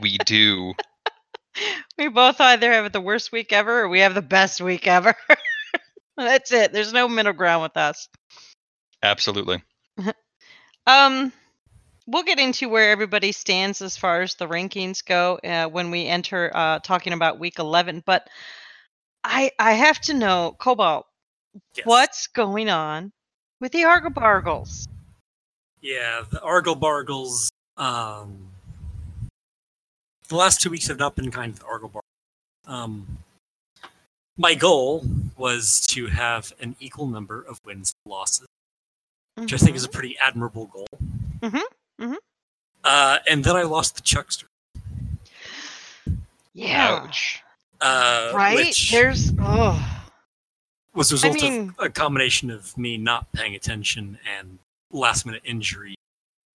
We 0.00 0.16
do. 0.18 0.74
we 1.98 2.06
both 2.06 2.40
either 2.40 2.72
have 2.72 2.92
the 2.92 3.00
worst 3.00 3.32
week 3.32 3.52
ever 3.52 3.80
or 3.80 3.88
we 3.88 3.98
have 3.98 4.14
the 4.14 4.22
best 4.22 4.60
week 4.60 4.86
ever. 4.86 5.16
That's 6.16 6.52
it. 6.52 6.72
There's 6.72 6.92
no 6.92 7.08
middle 7.08 7.32
ground 7.32 7.64
with 7.64 7.76
us. 7.76 8.08
Absolutely. 9.02 9.62
Um, 10.86 11.32
we'll 12.06 12.22
get 12.22 12.38
into 12.38 12.68
where 12.68 12.92
everybody 12.92 13.32
stands 13.32 13.82
as 13.82 13.96
far 13.96 14.22
as 14.22 14.36
the 14.36 14.46
rankings 14.46 15.04
go 15.04 15.40
uh, 15.42 15.66
when 15.66 15.90
we 15.90 16.06
enter 16.06 16.50
uh, 16.54 16.78
talking 16.78 17.12
about 17.12 17.40
week 17.40 17.58
11. 17.58 18.04
But 18.06 18.28
I 19.24 19.50
I 19.58 19.72
have 19.72 20.00
to 20.02 20.14
know, 20.14 20.56
Cobalt, 20.58 21.06
Yes. 21.74 21.86
what's 21.86 22.26
going 22.26 22.68
on 22.70 23.12
with 23.60 23.72
the 23.72 23.84
Argo 23.84 24.08
Bargles? 24.08 24.86
Yeah, 25.80 26.22
the 26.30 26.40
Argle 26.42 26.76
Bargles. 26.76 27.48
Um, 27.76 28.48
the 30.28 30.36
last 30.36 30.60
two 30.60 30.70
weeks 30.70 30.86
have 30.88 30.98
not 30.98 31.16
been 31.16 31.30
kind 31.30 31.52
of 31.52 31.58
the 31.60 31.66
Argle 31.66 31.88
Bargles. 31.88 32.02
Um, 32.66 33.18
my 34.36 34.54
goal 34.54 35.04
was 35.36 35.80
to 35.88 36.06
have 36.06 36.52
an 36.60 36.76
equal 36.80 37.06
number 37.06 37.42
of 37.42 37.58
wins 37.64 37.92
and 38.04 38.12
losses, 38.12 38.46
which 39.34 39.52
I 39.52 39.56
think 39.56 39.76
is 39.76 39.84
a 39.84 39.88
pretty 39.88 40.16
admirable 40.18 40.66
goal. 40.66 40.86
Mm-hmm. 41.40 41.56
Mm-hmm. 42.04 42.14
Uh, 42.84 43.18
and 43.28 43.44
then 43.44 43.56
I 43.56 43.62
lost 43.62 43.96
the 43.96 44.02
Chuckster. 44.02 44.46
yeah, 46.54 47.00
Ouch. 47.04 47.42
Uh, 47.80 48.32
right. 48.34 48.76
There's 48.90 49.32
oh 49.38 50.00
was 50.94 51.12
a 51.12 51.14
result 51.14 51.34
mean- 51.34 51.74
of 51.78 51.86
a 51.86 51.90
combination 51.90 52.50
of 52.50 52.76
me 52.76 52.96
not 52.96 53.32
paying 53.32 53.54
attention 53.54 54.18
and 54.38 54.58
last 54.90 55.24
minute 55.24 55.42
injury, 55.44 55.94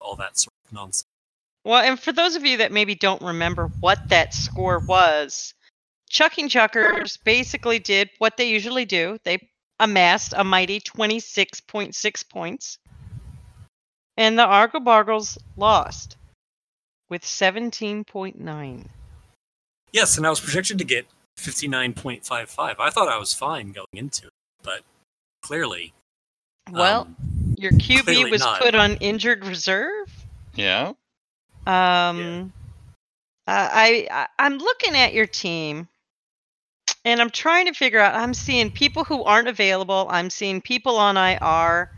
all 0.00 0.16
that 0.16 0.38
sort 0.38 0.52
of 0.66 0.72
nonsense. 0.72 1.04
Well, 1.64 1.82
and 1.82 1.98
for 1.98 2.12
those 2.12 2.36
of 2.36 2.44
you 2.44 2.58
that 2.58 2.72
maybe 2.72 2.94
don't 2.94 3.22
remember 3.22 3.68
what 3.80 4.08
that 4.10 4.34
score 4.34 4.80
was, 4.80 5.54
Chucking 6.10 6.50
Chuckers 6.50 7.16
basically 7.16 7.78
did 7.78 8.10
what 8.18 8.36
they 8.36 8.48
usually 8.50 8.84
do. 8.84 9.18
They 9.24 9.48
amassed 9.80 10.34
a 10.36 10.44
mighty 10.44 10.80
26.6 10.80 12.28
points. 12.28 12.78
And 14.16 14.38
the 14.38 14.44
Argo 14.44 14.78
Bargles 14.78 15.38
lost 15.56 16.16
with 17.08 17.22
17.9. 17.22 18.88
Yes, 19.94 20.16
and 20.16 20.26
I 20.26 20.30
was 20.30 20.40
projected 20.40 20.78
to 20.78 20.84
get 20.84 21.06
59.55. 21.38 22.74
I 22.80 22.90
thought 22.90 23.08
I 23.08 23.16
was 23.16 23.32
fine 23.32 23.70
going 23.70 23.86
into 23.92 24.26
it, 24.26 24.32
but 24.64 24.80
clearly. 25.40 25.94
Well, 26.72 27.02
um, 27.02 27.16
your 27.56 27.70
QB 27.70 28.28
was 28.28 28.40
not. 28.40 28.60
put 28.60 28.74
on 28.74 28.96
injured 28.96 29.46
reserve. 29.46 30.12
Yeah. 30.56 30.94
Um, 31.64 32.52
uh, 33.46 33.68
I, 33.72 34.08
I 34.10 34.26
I'm 34.36 34.58
looking 34.58 34.96
at 34.96 35.14
your 35.14 35.28
team, 35.28 35.86
and 37.04 37.20
I'm 37.20 37.30
trying 37.30 37.66
to 37.66 37.72
figure 37.72 38.00
out. 38.00 38.16
I'm 38.16 38.34
seeing 38.34 38.72
people 38.72 39.04
who 39.04 39.22
aren't 39.22 39.46
available. 39.46 40.08
I'm 40.10 40.28
seeing 40.28 40.60
people 40.60 40.96
on 40.96 41.16
IR, 41.16 41.92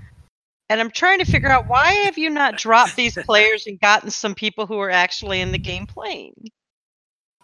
and 0.68 0.80
I'm 0.82 0.90
trying 0.90 1.20
to 1.20 1.24
figure 1.24 1.48
out 1.48 1.66
why 1.66 1.92
have 2.04 2.18
you 2.18 2.28
not 2.28 2.58
dropped 2.58 2.94
these 2.94 3.16
players 3.24 3.66
and 3.66 3.80
gotten 3.80 4.10
some 4.10 4.34
people 4.34 4.66
who 4.66 4.78
are 4.80 4.90
actually 4.90 5.40
in 5.40 5.50
the 5.50 5.58
game 5.58 5.86
playing. 5.86 6.50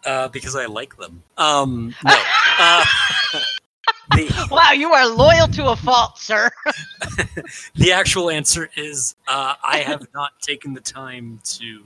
Uh, 0.05 0.27
because 0.29 0.55
I 0.55 0.65
like 0.65 0.97
them. 0.97 1.23
Um, 1.37 1.95
no. 2.03 2.23
uh, 2.59 2.85
the, 4.15 4.47
Wow, 4.51 4.71
you 4.71 4.91
are 4.93 5.07
loyal 5.07 5.47
to 5.49 5.69
a 5.69 5.75
fault, 5.75 6.17
sir. 6.17 6.49
the 7.75 7.91
actual 7.91 8.29
answer 8.29 8.69
is 8.75 9.15
uh, 9.27 9.55
I 9.63 9.77
have 9.79 10.07
not 10.13 10.39
taken 10.41 10.73
the 10.73 10.81
time 10.81 11.39
to 11.43 11.83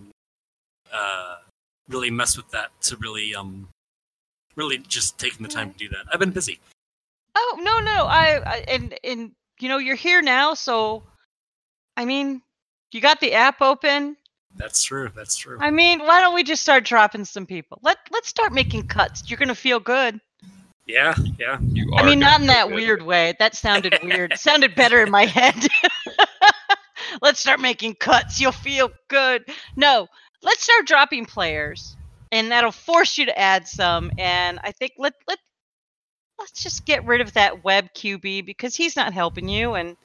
uh, 0.94 1.36
really 1.90 2.12
mess 2.12 2.38
with 2.38 2.50
that, 2.52 2.70
to 2.84 2.98
really, 2.98 3.36
um, 3.36 3.68
really 4.56 4.78
just 4.80 5.18
taking 5.18 5.44
the 5.44 5.52
time 5.52 5.72
to 5.72 5.78
do 5.78 5.90
that. 5.90 6.06
I've 6.12 6.20
been 6.20 6.32
busy. 6.32 6.60
Oh 7.36 7.60
no, 7.62 7.80
no, 7.80 8.06
I, 8.08 8.42
I 8.46 8.58
and 8.68 8.98
and 9.04 9.32
you 9.60 9.70
know 9.70 9.78
you're 9.78 9.96
here 9.96 10.24
now, 10.24 10.56
so 10.56 11.04
I 11.96 12.04
mean, 12.06 12.42
you 12.92 13.02
got 13.02 13.20
the 13.20 13.34
app 13.34 13.62
open. 13.62 14.18
That's 14.58 14.84
true. 14.84 15.10
That's 15.16 15.36
true. 15.36 15.58
I 15.62 15.70
mean, 15.72 16.00
why 16.00 16.22
don't 16.22 16.34
we 16.34 16.44
just 16.44 16.62
start 16.62 16.84
dropping 16.84 17.26
some 17.26 17.46
people? 17.46 17.80
Let 17.84 17.98
Let's 18.12 18.28
start 18.28 18.54
making 18.54 18.88
cuts. 18.88 19.30
You're 19.30 19.38
gonna 19.38 19.56
feel 19.56 19.80
good. 19.80 20.20
Yeah, 20.86 21.14
yeah. 21.38 21.60
You 21.62 21.92
are. 21.94 22.02
I 22.02 22.06
mean, 22.06 22.20
not 22.20 22.42
in 22.42 22.48
that 22.48 22.68
good. 22.68 22.76
weird 22.76 23.02
way. 23.04 23.36
That 23.40 23.56
sounded 23.56 23.98
weird. 24.04 24.34
It 24.34 24.40
sounded 24.40 24.74
better 24.74 25.02
in 25.04 25.12
my 25.12 25.26
head. 25.38 25.56
let's 27.22 27.40
start 27.40 27.60
making 27.60 27.96
cuts. 27.96 28.40
You'll 28.40 28.52
feel 28.52 28.92
good. 29.10 29.44
No, 29.76 30.08
let's 30.44 30.64
start 30.64 30.88
dropping 30.88 31.26
players, 31.26 31.96
and 32.32 32.52
that'll 32.52 32.72
force 32.72 33.18
you 33.18 33.26
to 33.26 33.38
add 33.38 33.68
some. 33.68 34.12
And 34.18 34.60
I 34.64 34.72
think 34.72 34.94
let 34.98 35.14
let 35.28 35.40
let's 36.40 36.64
just 36.64 36.86
get 36.86 37.06
rid 37.06 37.22
of 37.22 37.34
that 37.34 37.64
web 37.64 37.94
QB 37.94 38.46
because 38.46 38.76
he's 38.76 38.96
not 38.96 39.14
helping 39.14 39.50
you. 39.50 39.74
And 39.74 39.98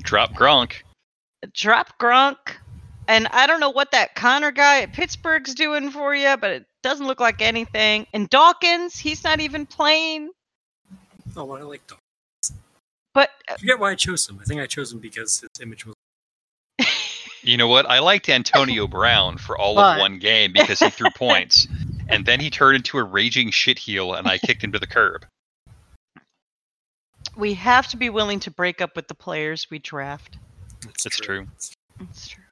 Drop 0.00 0.32
Gronk. 0.34 0.82
drop 1.52 1.98
Gronk. 1.98 2.36
And 3.08 3.28
I 3.28 3.46
don't 3.46 3.60
know 3.60 3.70
what 3.70 3.92
that 3.92 4.14
Conner 4.14 4.50
guy 4.50 4.80
at 4.82 4.92
Pittsburgh's 4.92 5.54
doing 5.54 5.90
for 5.90 6.14
you, 6.14 6.36
but 6.36 6.50
it 6.50 6.66
doesn't 6.82 7.06
look 7.06 7.20
like 7.20 7.40
anything. 7.40 8.06
And 8.12 8.28
Dawkins, 8.28 8.98
he's 8.98 9.22
not 9.22 9.40
even 9.40 9.64
playing. 9.66 10.30
Oh, 11.36 11.44
well, 11.44 11.58
I 11.58 11.62
like 11.62 11.86
Dawkins. 11.86 12.60
But 13.14 13.30
uh, 13.48 13.54
I 13.54 13.56
forget 13.58 13.78
why 13.78 13.92
I 13.92 13.94
chose 13.94 14.28
him. 14.28 14.38
I 14.40 14.44
think 14.44 14.60
I 14.60 14.66
chose 14.66 14.92
him 14.92 14.98
because 14.98 15.40
his 15.40 15.50
image 15.62 15.86
was. 15.86 15.94
You 17.42 17.56
know 17.56 17.68
what? 17.68 17.88
I 17.88 18.00
liked 18.00 18.28
Antonio 18.28 18.86
Brown 18.88 19.38
for 19.38 19.56
all 19.56 19.76
But- 19.76 19.96
of 19.96 20.00
one 20.00 20.18
game 20.18 20.52
because 20.52 20.80
he 20.80 20.90
threw 20.90 21.10
points. 21.10 21.66
And 22.08 22.24
then 22.24 22.38
he 22.38 22.50
turned 22.50 22.76
into 22.76 22.98
a 22.98 23.02
raging 23.02 23.50
shitheel 23.50 24.16
and 24.16 24.28
I 24.28 24.38
kicked 24.38 24.62
him 24.62 24.70
to 24.70 24.78
the 24.78 24.86
curb. 24.86 25.26
we 27.36 27.54
have 27.54 27.88
to 27.88 27.96
be 27.96 28.10
willing 28.10 28.38
to 28.40 28.50
break 28.52 28.80
up 28.80 28.94
with 28.94 29.08
the 29.08 29.14
players 29.16 29.66
we 29.72 29.80
draft. 29.80 30.38
That's 31.02 31.16
true. 31.18 31.48
That's 31.98 32.28
true. 32.28 32.44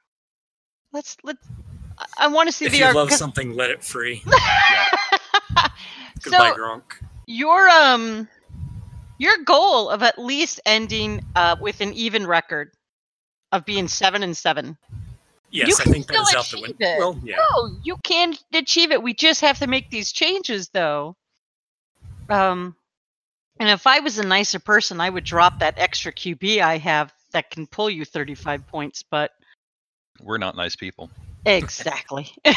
Let's 0.95 1.17
let. 1.23 1.35
I- 1.99 2.05
I 2.17 2.27
want 2.29 2.47
to 2.47 2.53
see 2.53 2.65
If 2.65 2.71
the 2.71 2.77
you 2.79 2.85
arg- 2.85 2.95
love 2.95 3.11
something, 3.11 3.53
let 3.55 3.69
it 3.69 3.83
free. 3.83 4.23
so 4.25 4.31
Goodbye, 6.23 6.51
Gronk. 6.51 6.81
your 7.27 7.67
um 7.69 8.27
your 9.17 9.37
goal 9.45 9.89
of 9.89 10.01
at 10.03 10.17
least 10.17 10.59
ending 10.65 11.23
uh 11.35 11.55
with 11.59 11.81
an 11.81 11.93
even 11.93 12.25
record 12.25 12.71
of 13.51 13.65
being 13.65 13.87
seven 13.87 14.23
and 14.23 14.35
seven. 14.35 14.77
Yes, 15.51 15.67
you 15.69 15.75
I 15.79 15.83
think 15.93 16.07
that 16.07 16.25
still 16.27 16.39
out 16.39 16.45
the 16.49 16.57
achieve 16.57 16.61
window. 16.79 16.85
it. 16.85 16.99
Well, 16.99 17.19
yeah. 17.23 17.35
No, 17.37 17.77
you 17.83 17.95
can 18.03 18.33
achieve 18.53 18.91
it. 18.91 19.01
We 19.01 19.13
just 19.13 19.39
have 19.41 19.59
to 19.59 19.67
make 19.67 19.89
these 19.89 20.11
changes, 20.11 20.67
though. 20.69 21.15
Um, 22.29 22.75
and 23.59 23.69
if 23.69 23.87
I 23.87 23.99
was 23.99 24.17
a 24.17 24.25
nicer 24.25 24.59
person, 24.59 24.99
I 24.99 25.09
would 25.09 25.23
drop 25.23 25.59
that 25.59 25.75
extra 25.77 26.11
QB 26.11 26.59
I 26.59 26.77
have 26.79 27.13
that 27.31 27.51
can 27.51 27.67
pull 27.67 27.89
you 27.89 28.03
35 28.03 28.67
points. 28.67 29.03
But 29.03 29.31
We're 30.21 30.37
not 30.37 30.55
nice 30.55 30.75
people. 30.75 31.09
exactly. 31.45 32.31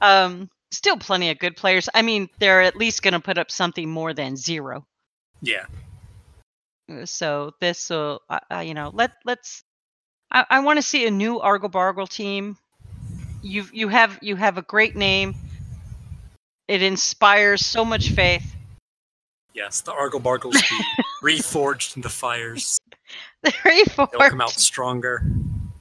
um, 0.00 0.48
still 0.70 0.96
plenty 0.96 1.30
of 1.30 1.38
good 1.38 1.56
players. 1.56 1.88
I 1.94 2.02
mean, 2.02 2.28
they're 2.38 2.62
at 2.62 2.76
least 2.76 3.02
going 3.02 3.14
to 3.14 3.20
put 3.20 3.38
up 3.38 3.50
something 3.50 3.88
more 3.88 4.14
than 4.14 4.36
zero. 4.36 4.86
Yeah. 5.42 5.66
Uh, 6.90 7.06
So 7.06 7.52
this 7.60 7.90
will, 7.90 8.20
uh, 8.28 8.40
uh, 8.52 8.58
you 8.58 8.74
know, 8.74 8.90
let 8.92 9.12
let's. 9.24 9.64
I, 10.30 10.44
I 10.48 10.60
want 10.60 10.76
to 10.76 10.82
see 10.82 11.06
a 11.06 11.10
new 11.10 11.40
Argle 11.40 11.68
Bargle 11.68 12.06
team. 12.06 12.56
You 13.42 13.64
you 13.72 13.88
have 13.88 14.18
you 14.22 14.36
have 14.36 14.58
a 14.58 14.62
great 14.62 14.96
name. 14.96 15.34
It 16.68 16.82
inspires 16.82 17.66
so 17.66 17.84
much 17.84 18.10
faith. 18.10 18.54
Yes, 19.54 19.80
the 19.80 19.92
Argle 19.92 20.20
Bargles 20.20 20.54
be 20.54 20.84
reforged 21.22 21.96
in 21.96 22.02
the 22.02 22.08
fires. 22.08 22.78
Very 23.62 23.84
They'll 23.84 24.06
come 24.06 24.40
out 24.40 24.50
stronger. 24.50 25.22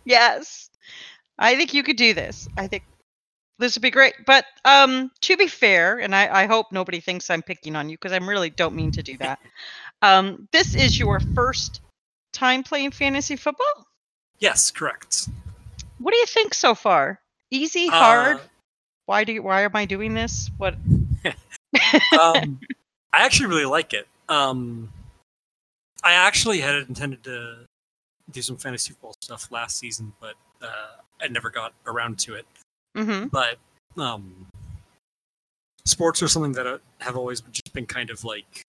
Yes, 0.05 0.69
I 1.37 1.55
think 1.55 1.73
you 1.73 1.83
could 1.83 1.97
do 1.97 2.13
this. 2.13 2.47
I 2.57 2.67
think 2.67 2.83
this 3.59 3.75
would 3.75 3.81
be 3.81 3.91
great. 3.91 4.13
But 4.25 4.45
um, 4.65 5.11
to 5.21 5.37
be 5.37 5.47
fair, 5.47 5.99
and 5.99 6.15
I, 6.15 6.43
I 6.43 6.45
hope 6.47 6.71
nobody 6.71 6.99
thinks 6.99 7.29
I'm 7.29 7.41
picking 7.41 7.75
on 7.75 7.89
you 7.89 7.97
because 7.97 8.13
I 8.13 8.17
really 8.17 8.49
don't 8.49 8.75
mean 8.75 8.91
to 8.91 9.03
do 9.03 9.17
that. 9.17 9.39
um, 10.01 10.47
this 10.51 10.73
is 10.73 10.97
your 10.97 11.19
first 11.19 11.81
time 12.33 12.63
playing 12.63 12.91
fantasy 12.91 13.35
football. 13.35 13.87
Yes, 14.39 14.71
correct. 14.71 15.27
What 15.99 16.11
do 16.11 16.17
you 16.17 16.25
think 16.25 16.53
so 16.53 16.73
far? 16.73 17.19
Easy, 17.51 17.87
hard? 17.87 18.37
Uh, 18.37 18.39
why 19.05 19.25
do 19.25 19.33
you, 19.33 19.43
why 19.43 19.63
am 19.63 19.75
I 19.75 19.85
doing 19.85 20.13
this? 20.13 20.49
What? 20.57 20.75
um, 21.25 22.59
I 23.11 23.25
actually 23.25 23.47
really 23.47 23.65
like 23.65 23.93
it. 23.93 24.07
Um, 24.29 24.89
I 26.03 26.13
actually 26.13 26.59
had 26.61 26.75
intended 26.75 27.23
to 27.25 27.65
do 28.31 28.41
some 28.41 28.57
fantasy 28.57 28.91
football 28.93 29.15
stuff 29.21 29.51
last 29.51 29.77
season, 29.77 30.13
but 30.19 30.35
uh, 30.61 30.97
I 31.21 31.27
never 31.27 31.49
got 31.49 31.73
around 31.85 32.19
to 32.19 32.35
it. 32.35 32.45
mm-hmm. 32.95 33.27
But 33.27 33.57
um, 33.97 34.47
sports 35.85 36.21
are 36.23 36.27
something 36.27 36.53
that 36.53 36.67
uh, 36.67 36.77
have 36.99 37.17
always 37.17 37.41
just 37.41 37.73
been 37.73 37.85
kind 37.85 38.09
of 38.09 38.23
like 38.23 38.61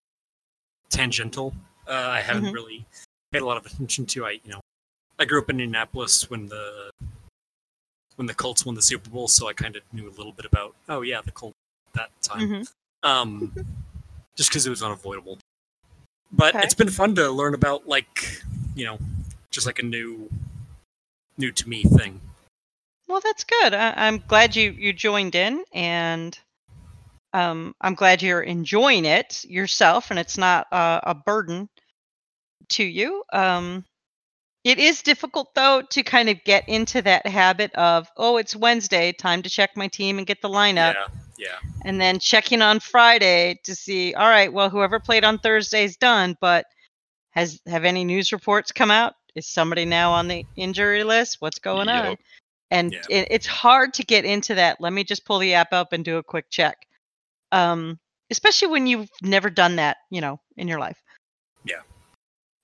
tangential. 0.91 1.55
Uh, 1.89 1.93
I 1.93 2.21
haven't 2.21 2.45
Mhm. 2.47 2.55
really 2.55 2.87
paid 3.33 3.43
a 3.43 3.47
lot 3.47 3.57
of 3.57 3.67
attention 3.67 4.07
to. 4.07 4.27
I 4.27 4.33
you 4.45 4.51
know, 4.53 4.61
I 5.19 5.25
grew 5.25 5.41
up 5.41 5.51
in 5.51 5.61
Indianapolis 5.61 6.29
when 6.31 6.49
the 6.49 6.91
when 8.17 8.27
the 8.27 8.35
Colts 8.35 8.67
won 8.67 8.75
the 8.75 8.83
Super 8.83 9.09
Bowl, 9.11 9.29
so 9.29 9.49
I 9.49 9.53
kind 9.53 9.77
of 9.77 9.83
knew 9.93 10.09
a 10.09 10.11
little 10.17 10.33
bit 10.33 10.45
about. 10.45 10.75
Oh 10.89 11.03
yeah, 11.03 11.21
the 11.25 11.33
Colts 11.33 11.55
at 11.89 11.95
that 11.95 12.23
time 12.23 12.41
Mm-hmm. 12.49 13.09
um, 13.09 13.53
just 14.37 14.51
because 14.51 14.67
it 14.67 14.71
was 14.71 14.83
unavoidable. 14.83 15.39
But 16.33 16.55
Okay. 16.55 16.65
it's 16.65 16.75
been 16.75 16.91
fun 16.91 17.15
to 17.17 17.31
learn 17.31 17.55
about, 17.55 17.89
like, 17.89 18.43
you 18.75 18.85
know, 18.85 18.99
just 19.51 19.67
like 19.67 19.79
a 19.79 19.83
new, 19.83 20.31
new 21.37 21.51
to 21.53 21.69
me 21.69 21.83
thing. 21.83 22.21
Well, 23.09 23.21
that's 23.23 23.45
good. 23.45 23.75
I, 23.75 23.93
I'm 23.97 24.23
glad 24.29 24.55
you 24.55 24.71
you 24.71 24.93
joined 24.93 25.35
in, 25.35 25.65
and 25.73 26.39
um, 27.33 27.75
I'm 27.81 27.95
glad 27.95 28.23
you're 28.23 28.43
enjoying 28.43 29.05
it 29.05 29.45
yourself, 29.45 30.11
and 30.11 30.19
it's 30.19 30.39
not 30.39 30.73
uh, 30.73 31.01
a 31.03 31.15
burden 31.15 31.69
to 32.71 32.85
you. 32.85 33.25
Um, 33.33 33.85
it 34.63 34.79
is 34.79 35.03
difficult 35.03 35.55
though 35.55 35.83
to 35.91 36.03
kind 36.03 36.29
of 36.29 36.45
get 36.45 36.69
into 36.69 37.03
that 37.03 37.27
habit 37.27 37.75
of 37.75 38.09
oh, 38.17 38.37
it's 38.37 38.55
Wednesday, 38.55 39.13
time 39.13 39.43
to 39.43 39.51
check 39.51 39.71
my 39.77 39.89
team 39.89 40.19
and 40.19 40.27
get 40.27 40.41
the 40.43 40.49
lineup, 40.49 40.95
Yeah, 40.95 41.07
yeah, 41.41 41.59
and 41.85 42.01
then 42.01 42.19
checking 42.21 42.63
on 42.63 42.81
Friday 42.81 43.61
to 43.65 43.75
see 43.75 44.15
all 44.15 44.29
right, 44.29 44.53
well, 44.53 44.71
whoever 44.71 45.01
played 45.01 45.25
on 45.25 45.39
Thursday's 45.39 45.97
done, 45.97 46.37
but 46.41 46.67
has 47.33 47.61
have 47.67 47.85
any 47.85 48.05
news 48.05 48.33
reports 48.33 48.73
come 48.73 48.91
out? 48.91 49.15
Is 49.37 49.49
somebody 49.49 49.85
now 49.87 50.13
on 50.13 50.29
the 50.29 50.47
injury 50.57 51.05
list? 51.05 51.39
What's 51.41 51.59
going 51.61 51.89
on? 51.89 52.17
And 52.71 52.95
Yeah. 52.95 53.01
it, 53.09 53.29
it's 53.31 53.47
hard 53.47 53.95
to 53.95 54.05
get 54.05 54.25
into 54.25 54.55
that 54.57 54.81
let 54.81 54.93
me 54.93 55.05
just 55.05 55.25
pull 55.27 55.39
the 55.41 55.55
app 55.55 55.73
up 55.73 55.93
and 55.93 56.05
do 56.05 56.19
a 56.19 56.23
quick 56.25 56.47
check 56.51 56.77
um 57.53 57.99
especially 58.31 58.69
when 58.69 58.87
you've 58.87 59.09
never 59.23 59.51
done 59.51 59.77
that 59.77 59.99
you 60.11 60.21
know 60.21 60.41
in 60.57 60.69
your 60.69 60.79
life. 60.81 61.03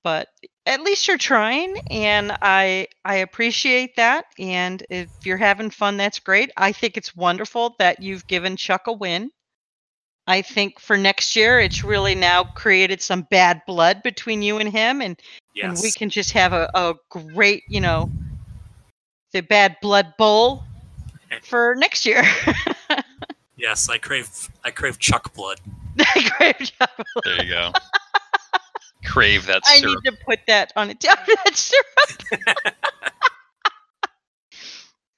But 0.07 0.29
at 0.67 0.83
least 0.83 1.09
you're 1.09 1.19
trying 1.19 1.77
and 1.91 2.31
i 2.41 2.87
i 3.05 3.17
appreciate 3.17 3.97
that 3.97 4.27
and 4.39 4.85
if 4.89 5.09
you're 5.25 5.37
having 5.37 5.69
fun 5.69 5.97
that's 5.97 6.21
great 6.21 6.53
i 6.57 6.71
think 6.71 6.97
it's 6.97 7.17
wonderful 7.17 7.75
that 7.81 8.01
you've 8.01 8.27
given 8.29 8.57
chuck 8.57 8.83
a 8.87 8.93
win 8.93 9.29
i 10.29 10.41
think 10.41 10.79
for 10.79 10.97
next 10.97 11.35
year 11.35 11.59
it's 11.59 11.83
really 11.83 12.15
now 12.15 12.45
created 12.45 13.03
some 13.03 13.27
bad 13.33 13.61
blood 13.67 14.01
between 14.05 14.43
you 14.43 14.59
and 14.59 14.69
him 14.69 15.01
and 15.01 15.21
and 15.63 15.73
yes. 15.73 15.83
we 15.83 15.91
can 15.91 16.11
just 16.11 16.33
have 16.33 16.53
a, 16.53 16.71
a 16.75 16.95
great, 17.09 17.63
you 17.69 17.81
know, 17.81 18.11
the 19.33 19.41
bad 19.41 19.77
blood 19.81 20.13
bowl 20.19 20.65
for 21.43 21.75
next 21.77 22.05
year. 22.05 22.23
yes, 23.57 23.89
I 23.89 23.99
crave, 23.99 24.29
I 24.65 24.71
crave 24.71 24.99
Chuck 24.99 25.33
blood. 25.35 25.61
great 26.39 26.59
job. 26.59 26.91
There 27.25 27.43
you 27.43 27.51
go. 27.51 27.73
Crave 29.07 29.47
that 29.47 29.65
syrup. 29.67 29.85
I 30.05 30.11
need 30.11 30.17
to 30.17 30.25
put 30.25 30.41
that 30.47 30.73
on 30.77 30.91
a 30.91 30.95
that 31.01 31.51
syrup. 31.55 32.75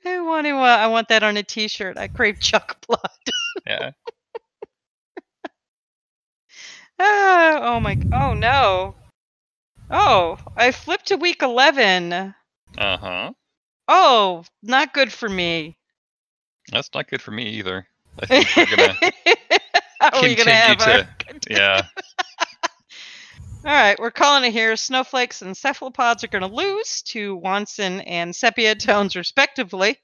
I 0.04 0.20
want 0.20 0.46
to. 0.46 0.56
Uh, 0.56 0.60
I 0.62 0.86
want 0.86 1.08
that 1.08 1.22
on 1.22 1.36
a 1.36 1.42
T-shirt. 1.42 1.98
I 1.98 2.08
crave 2.08 2.40
Chuck 2.40 2.78
blood. 2.86 3.00
Yeah. 3.66 3.90
Ah, 7.00 7.60
oh 7.62 7.78
my. 7.80 7.96
Oh 8.12 8.34
no. 8.34 8.96
Oh, 9.88 10.36
I 10.56 10.72
flipped 10.72 11.06
to 11.06 11.16
week 11.16 11.42
eleven. 11.42 12.12
Uh 12.12 12.34
huh. 12.96 13.32
Oh, 13.86 14.44
not 14.64 14.92
good 14.92 15.12
for 15.12 15.28
me. 15.28 15.76
That's 16.72 16.90
not 16.92 17.08
good 17.08 17.22
for 17.22 17.30
me 17.30 17.44
either. 17.50 17.86
I 18.20 18.26
think 18.26 18.48
we're 18.56 18.76
gonna. 18.76 18.94
How 20.00 20.10
are 20.18 20.22
we 20.22 20.34
gonna 20.34 20.50
have 20.50 20.78
continue 20.78 21.04
our- 21.04 21.06
yeah. 21.48 21.86
All 23.64 23.74
right, 23.74 23.98
we're 23.98 24.10
calling 24.12 24.44
it 24.44 24.52
here. 24.52 24.76
Snowflakes 24.76 25.42
and 25.42 25.56
cephalopods 25.56 26.22
are 26.22 26.28
going 26.28 26.48
to 26.48 26.54
lose 26.54 27.02
to 27.02 27.36
Wanson 27.36 28.00
and 28.02 28.34
Sepia 28.34 28.74
Tones, 28.76 29.16
respectively. 29.16 29.96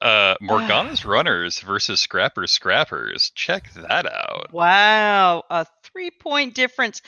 Uh, 0.00 0.36
Morgana's 0.40 1.04
runners 1.04 1.58
versus 1.60 2.00
Scrapper's 2.00 2.52
Scrappers. 2.52 3.30
Check 3.34 3.72
that 3.74 4.06
out. 4.06 4.52
Wow, 4.52 5.42
a 5.50 5.66
three-point 5.82 6.54
difference. 6.54 7.02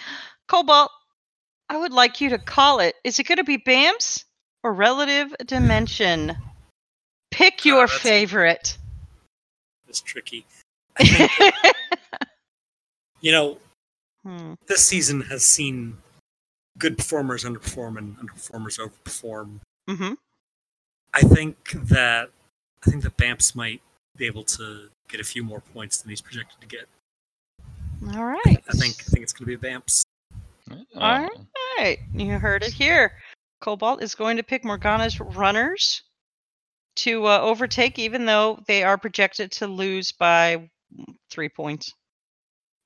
Cobalt, 0.48 0.90
I 1.68 1.78
would 1.78 1.92
like 1.92 2.20
you 2.20 2.30
to 2.30 2.38
call 2.38 2.80
it. 2.80 2.96
Is 3.04 3.18
it 3.20 3.24
going 3.24 3.38
to 3.38 3.44
be 3.44 3.56
Bamps 3.58 4.24
or 4.64 4.72
relative 4.74 5.32
dimension? 5.46 6.36
Pick 7.30 7.60
Uh, 7.64 7.68
your 7.68 7.86
that's- 7.86 8.00
favorite. 8.00 8.78
It's 9.88 10.00
tricky. 10.00 10.44
Think, 10.98 11.30
you 13.20 13.30
know, 13.30 13.58
Hmm. 14.24 14.54
this 14.66 14.84
season 14.86 15.20
has 15.22 15.44
seen 15.44 15.98
good 16.78 16.96
performers 16.96 17.44
underperform 17.44 17.98
and 17.98 18.16
underperformers 18.18 18.80
overperform. 18.80 19.60
hmm 19.88 20.14
I 21.12 21.20
think 21.20 21.70
that 21.72 22.30
I 22.84 22.90
think 22.90 23.02
that 23.04 23.16
Bamps 23.16 23.54
might 23.54 23.80
be 24.16 24.26
able 24.26 24.44
to 24.44 24.88
get 25.08 25.20
a 25.20 25.24
few 25.24 25.44
more 25.44 25.60
points 25.60 26.02
than 26.02 26.10
he's 26.10 26.20
projected 26.20 26.60
to 26.60 26.66
get. 26.66 26.88
All 28.14 28.24
right. 28.24 28.40
I 28.68 28.72
think 28.72 28.94
I 29.00 29.10
think 29.10 29.22
it's 29.22 29.32
going 29.32 29.50
to 29.50 29.56
be 29.58 29.68
Bamps. 29.68 30.04
Oh, 30.70 30.84
Alright. 30.96 31.98
You 32.12 32.38
heard 32.38 32.62
it 32.62 32.72
here. 32.72 33.12
Cobalt 33.60 34.02
is 34.02 34.14
going 34.14 34.36
to 34.36 34.42
pick 34.42 34.64
Morgana's 34.64 35.20
runners 35.20 36.02
to 36.96 37.26
uh, 37.26 37.40
overtake, 37.40 37.98
even 37.98 38.24
though 38.24 38.58
they 38.66 38.82
are 38.82 38.98
projected 38.98 39.50
to 39.52 39.66
lose 39.66 40.12
by 40.12 40.68
three 41.30 41.48
points. 41.48 41.92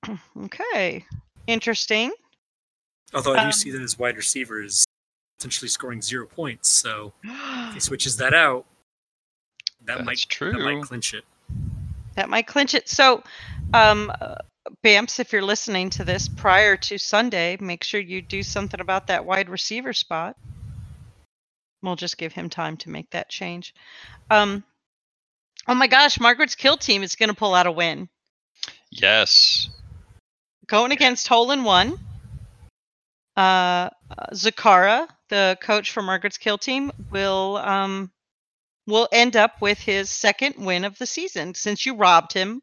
okay, 0.45 1.05
interesting. 1.49 2.13
Although 3.13 3.35
I 3.35 3.41
do 3.41 3.47
Um, 3.47 3.53
see 3.53 3.71
that 3.73 3.81
his 3.81 3.99
wide 3.99 4.17
receiver 4.17 4.63
is 4.63 4.85
potentially 5.39 5.69
scoring 5.69 6.03
zero 6.03 6.27
points, 6.27 6.69
so 6.69 7.15
if 7.25 7.75
he 7.75 7.81
switches 7.81 8.17
that 8.19 8.35
out, 8.35 8.67
that 9.83 10.05
might 10.05 10.19
true. 10.29 10.53
that 10.53 10.61
might 10.61 10.83
clinch 10.83 11.15
it. 11.15 11.25
That 12.15 12.29
might 12.29 12.47
clinch 12.47 12.75
it. 12.75 12.89
So, 12.89 13.23
um, 13.73 14.13
uh, 14.21 14.37
Bamps, 14.85 15.19
if 15.19 15.33
you're 15.33 15.41
listening 15.43 15.89
to 15.91 16.05
this 16.05 16.29
prior 16.29 16.77
to 16.77 16.99
Sunday, 16.99 17.57
make 17.61 17.83
sure 17.83 18.01
you 18.01 18.21
do 18.21 18.43
something 18.43 18.81
about 18.81 19.07
that 19.07 19.25
wide 19.25 19.49
receiver 19.49 19.93
spot. 19.93 20.37
We'll 21.81 21.97
just 21.97 22.19
give 22.19 22.33
him 22.33 22.51
time 22.51 22.77
to 22.79 22.91
make 22.91 23.09
that 23.11 23.29
change. 23.31 23.73
Um, 24.31 24.65
oh 25.69 25.75
my 25.75 25.87
gosh, 25.87 26.21
Margaret's 26.21 26.57
kill 26.57 26.77
team 26.77 27.03
is 27.03 27.15
going 27.15 27.29
to 27.31 27.35
pull 27.37 27.55
out 27.55 27.67
a 27.69 27.73
win. 27.73 28.09
Yes. 28.91 29.71
Going 30.69 30.93
against 30.93 31.27
hole 31.27 31.51
in 31.51 31.65
one. 31.65 31.99
Uh, 33.37 33.41
uh, 33.41 33.91
Zakara, 34.33 35.09
the 35.29 35.59
coach 35.61 35.91
for 35.91 36.03
Margaret's 36.03 36.39
Kill 36.39 36.59
Team, 36.59 36.93
will 37.11 37.57
um 37.57 38.11
will 38.87 39.09
end 39.13 39.37
up 39.37 39.61
with 39.61 39.79
his 39.79 40.09
second 40.09 40.55
win 40.59 40.85
of 40.85 40.97
the 40.99 41.07
season 41.07 41.55
since 41.55 41.85
you 41.85 41.95
robbed 41.95 42.33
him 42.33 42.63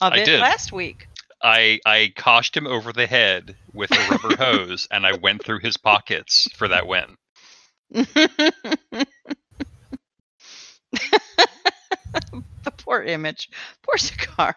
of 0.00 0.12
I 0.12 0.18
it 0.18 0.26
did. 0.26 0.40
last 0.40 0.72
week. 0.72 1.08
I 1.42 1.80
I 1.84 2.12
coshed 2.16 2.56
him 2.56 2.66
over 2.66 2.92
the 2.92 3.06
head 3.06 3.56
with 3.72 3.90
a 3.92 4.08
rubber 4.10 4.36
hose, 4.42 4.88
and 4.90 5.06
I 5.06 5.12
went 5.16 5.44
through 5.44 5.60
his 5.60 5.76
pockets 5.76 6.48
for 6.56 6.68
that 6.68 6.86
win. 6.86 7.16
the 7.90 9.06
poor 12.78 13.02
image. 13.02 13.50
Poor 13.82 13.96
Sakara. 13.96 14.54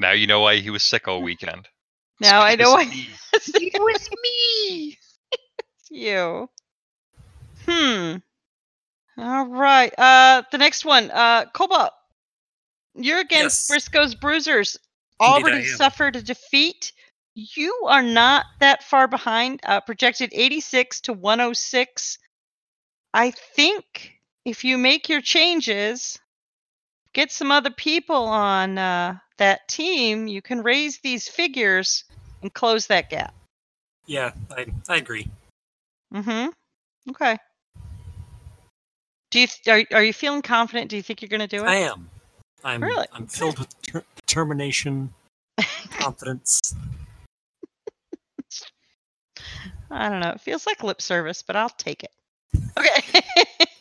Now 0.00 0.12
you 0.12 0.26
know 0.26 0.40
why 0.40 0.56
he 0.56 0.70
was 0.70 0.82
sick 0.82 1.06
all 1.08 1.22
weekend. 1.22 1.68
Now 2.20 2.40
I 2.42 2.54
know 2.56 2.72
why 2.72 2.84
It's 3.34 3.50
because 3.52 3.52
of 3.52 3.52
me. 3.52 3.66
it 3.74 3.80
was 3.80 4.08
me. 4.22 4.98
it's 5.32 5.90
you. 5.90 6.48
Hmm. 7.66 8.16
All 9.18 9.46
right. 9.46 9.92
Uh 9.98 10.42
the 10.50 10.58
next 10.58 10.84
one. 10.84 11.10
Uh 11.10 11.44
Cobalt. 11.52 11.92
You're 12.94 13.20
against 13.20 13.62
Yes. 13.62 13.68
Briscoe's 13.68 14.14
Bruisers. 14.14 14.76
Indeed, 15.20 15.32
Already 15.44 15.64
suffered 15.66 16.16
a 16.16 16.22
defeat. 16.22 16.92
You 17.34 17.72
are 17.88 18.02
not 18.02 18.46
that 18.60 18.82
far 18.82 19.06
behind. 19.06 19.60
Uh, 19.64 19.80
projected 19.80 20.30
86 20.32 21.02
to 21.02 21.12
106. 21.12 22.18
I 23.14 23.30
think 23.30 24.14
if 24.44 24.64
you 24.64 24.78
make 24.78 25.08
your 25.10 25.20
changes, 25.20 26.18
get 27.12 27.30
some 27.30 27.52
other 27.52 27.70
people 27.70 28.16
on 28.26 28.78
uh, 28.78 29.18
that 29.40 29.66
team, 29.68 30.28
you 30.28 30.40
can 30.42 30.62
raise 30.62 30.98
these 30.98 31.26
figures 31.26 32.04
and 32.42 32.52
close 32.52 32.86
that 32.86 33.10
gap. 33.10 33.34
Yeah, 34.06 34.32
I, 34.56 34.66
I 34.88 34.96
agree. 34.98 35.28
Mm-hmm. 36.14 36.50
Okay. 37.10 37.38
Do 39.30 39.40
you 39.40 39.46
are 39.68 39.82
are 39.92 40.04
you 40.04 40.12
feeling 40.12 40.42
confident? 40.42 40.90
Do 40.90 40.96
you 40.96 41.02
think 41.02 41.22
you're 41.22 41.28
going 41.28 41.40
to 41.40 41.46
do 41.46 41.64
it? 41.64 41.68
I 41.68 41.76
am. 41.76 42.10
I'm 42.62 42.82
Really? 42.82 43.06
I'm 43.12 43.26
filled 43.26 43.58
with 43.58 43.68
ter- 43.82 44.04
determination, 44.26 45.14
confidence. 45.90 46.74
I 49.90 50.08
don't 50.08 50.20
know. 50.20 50.30
It 50.30 50.40
feels 50.40 50.66
like 50.66 50.82
lip 50.82 51.00
service, 51.00 51.42
but 51.42 51.56
I'll 51.56 51.70
take 51.70 52.04
it. 52.04 52.10
Okay. 52.78 53.22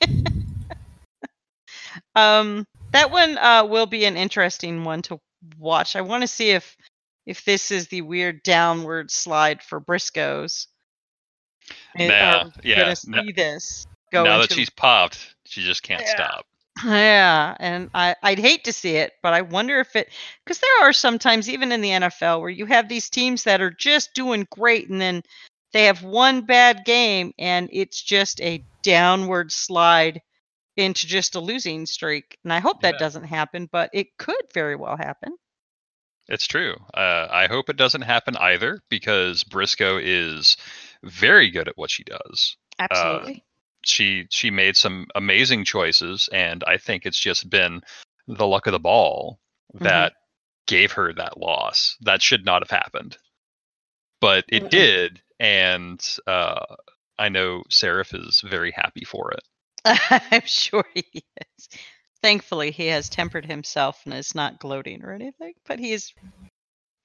um, 2.15 2.65
that 2.91 3.12
one 3.12 3.38
uh, 3.38 3.65
will 3.65 3.86
be 3.86 4.06
an 4.06 4.15
interesting 4.15 4.84
one 4.84 5.02
to 5.04 5.19
watch. 5.58 5.95
I 5.95 6.02
want 6.02 6.21
to 6.21 6.28
see 6.28 6.52
if 6.52 6.75
if 7.25 7.45
this 7.45 7.71
is 7.71 7.88
the 7.88 8.02
weird 8.02 8.41
downward 8.43 9.12
slide 9.12 9.62
for 9.62 9.80
Briscoes. 9.80 10.67
And 11.95 12.12
Nah, 12.12 12.41
um, 12.41 12.47
are 12.58 12.62
yeah, 12.63 12.84
gonna 12.84 12.95
see 12.95 13.32
this 13.32 13.86
go 14.12 14.23
now 14.23 14.39
that 14.39 14.52
she's 14.52 14.69
popped, 14.69 15.36
she 15.45 15.62
just 15.63 15.84
can't 15.84 16.02
Yeah. 16.02 16.12
stop. 16.12 16.45
Yeah, 16.86 17.56
and 17.60 17.89
I 17.93 18.15
I'd 18.23 18.39
hate 18.39 18.63
to 18.63 18.73
see 18.73 18.95
it, 18.95 19.13
but 19.21 19.34
I 19.34 19.41
wonder 19.41 19.80
if 19.80 19.95
it 19.95 20.10
because 20.43 20.60
there 20.60 20.88
are 20.88 20.93
sometimes 20.93 21.49
even 21.49 21.71
in 21.71 21.82
the 21.82 21.89
NFL 21.89 22.39
where 22.39 22.49
you 22.49 22.65
have 22.67 22.88
these 22.88 23.10
teams 23.10 23.43
that 23.43 23.62
are 23.62 23.71
just 23.71 24.13
doing 24.13 24.47
great 24.52 24.89
and 24.89 25.02
then 25.02 25.21
they 25.73 25.86
have 25.86 26.04
one 26.04 26.41
bad 26.41 26.86
game 26.86 27.34
and 27.38 27.69
it's 27.71 28.02
just 28.02 28.39
a 28.41 28.63
downward 28.82 29.52
slide 29.52 30.21
into 30.80 31.08
just 31.08 31.36
a 31.36 31.39
losing 31.39 31.86
streak. 31.86 32.38
And 32.44 32.54
I 32.54 32.60
hope 32.60 32.82
that 32.82 32.96
Yeah. 32.96 33.00
doesn't 33.00 33.26
happen, 33.26 33.68
but 33.72 33.89
it 33.94 34.18
could 34.18 34.42
very 34.54 34.76
well 34.76 34.98
happen. 34.98 35.36
It's 36.28 36.48
true. 36.48 36.76
Uh, 36.94 37.28
I 37.30 37.48
hope 37.48 37.70
it 37.70 37.78
doesn't 37.78 38.04
happen 38.04 38.38
either 38.38 38.82
because 38.89 39.44
Briscoe 39.44 39.98
is 39.98 40.58
very 41.04 41.50
good 41.50 41.68
at 41.68 41.78
what 41.78 41.89
she 41.92 42.04
does. 42.04 42.56
Absolutely. 42.80 43.44
She 43.84 44.28
she 44.30 44.52
made 44.52 44.78
some 44.78 45.08
amazing 45.15 45.65
choices, 45.65 46.30
and 46.32 46.63
I 46.65 46.78
think 46.78 47.06
it's 47.06 47.20
just 47.20 47.50
been 47.50 47.82
the 48.28 48.46
luck 48.46 48.68
of 48.68 48.74
the 48.74 48.80
ball 48.80 49.39
Mhm. 49.74 49.84
that 49.86 50.13
gave 50.68 50.92
her 50.94 51.13
that 51.13 51.38
loss. 51.39 51.98
That 52.02 52.22
should 52.22 52.46
not 52.46 52.62
have 52.62 52.70
happened, 52.70 53.18
but 54.22 54.46
it 54.50 54.63
Mm-mm. 54.63 54.70
did, 54.70 55.22
and 55.39 56.06
uh, 56.28 56.76
I 57.18 57.30
know 57.30 57.63
Seraph 57.70 58.13
is 58.13 58.42
very 58.42 58.72
happy 58.72 59.06
for 59.06 59.32
it. 59.32 59.42
I'm 59.86 60.46
sure 60.46 60.86
he 60.94 61.06
is. 61.13 61.70
Thankfully, 62.22 62.72
he 62.72 62.88
has 62.88 63.10
tempered 63.10 63.46
himself 63.46 64.02
and 64.06 64.13
is 64.13 64.36
not 64.36 64.60
gloating 64.60 65.04
or 65.04 65.13
anything. 65.13 65.54
But 65.68 65.80
he's. 65.80 66.13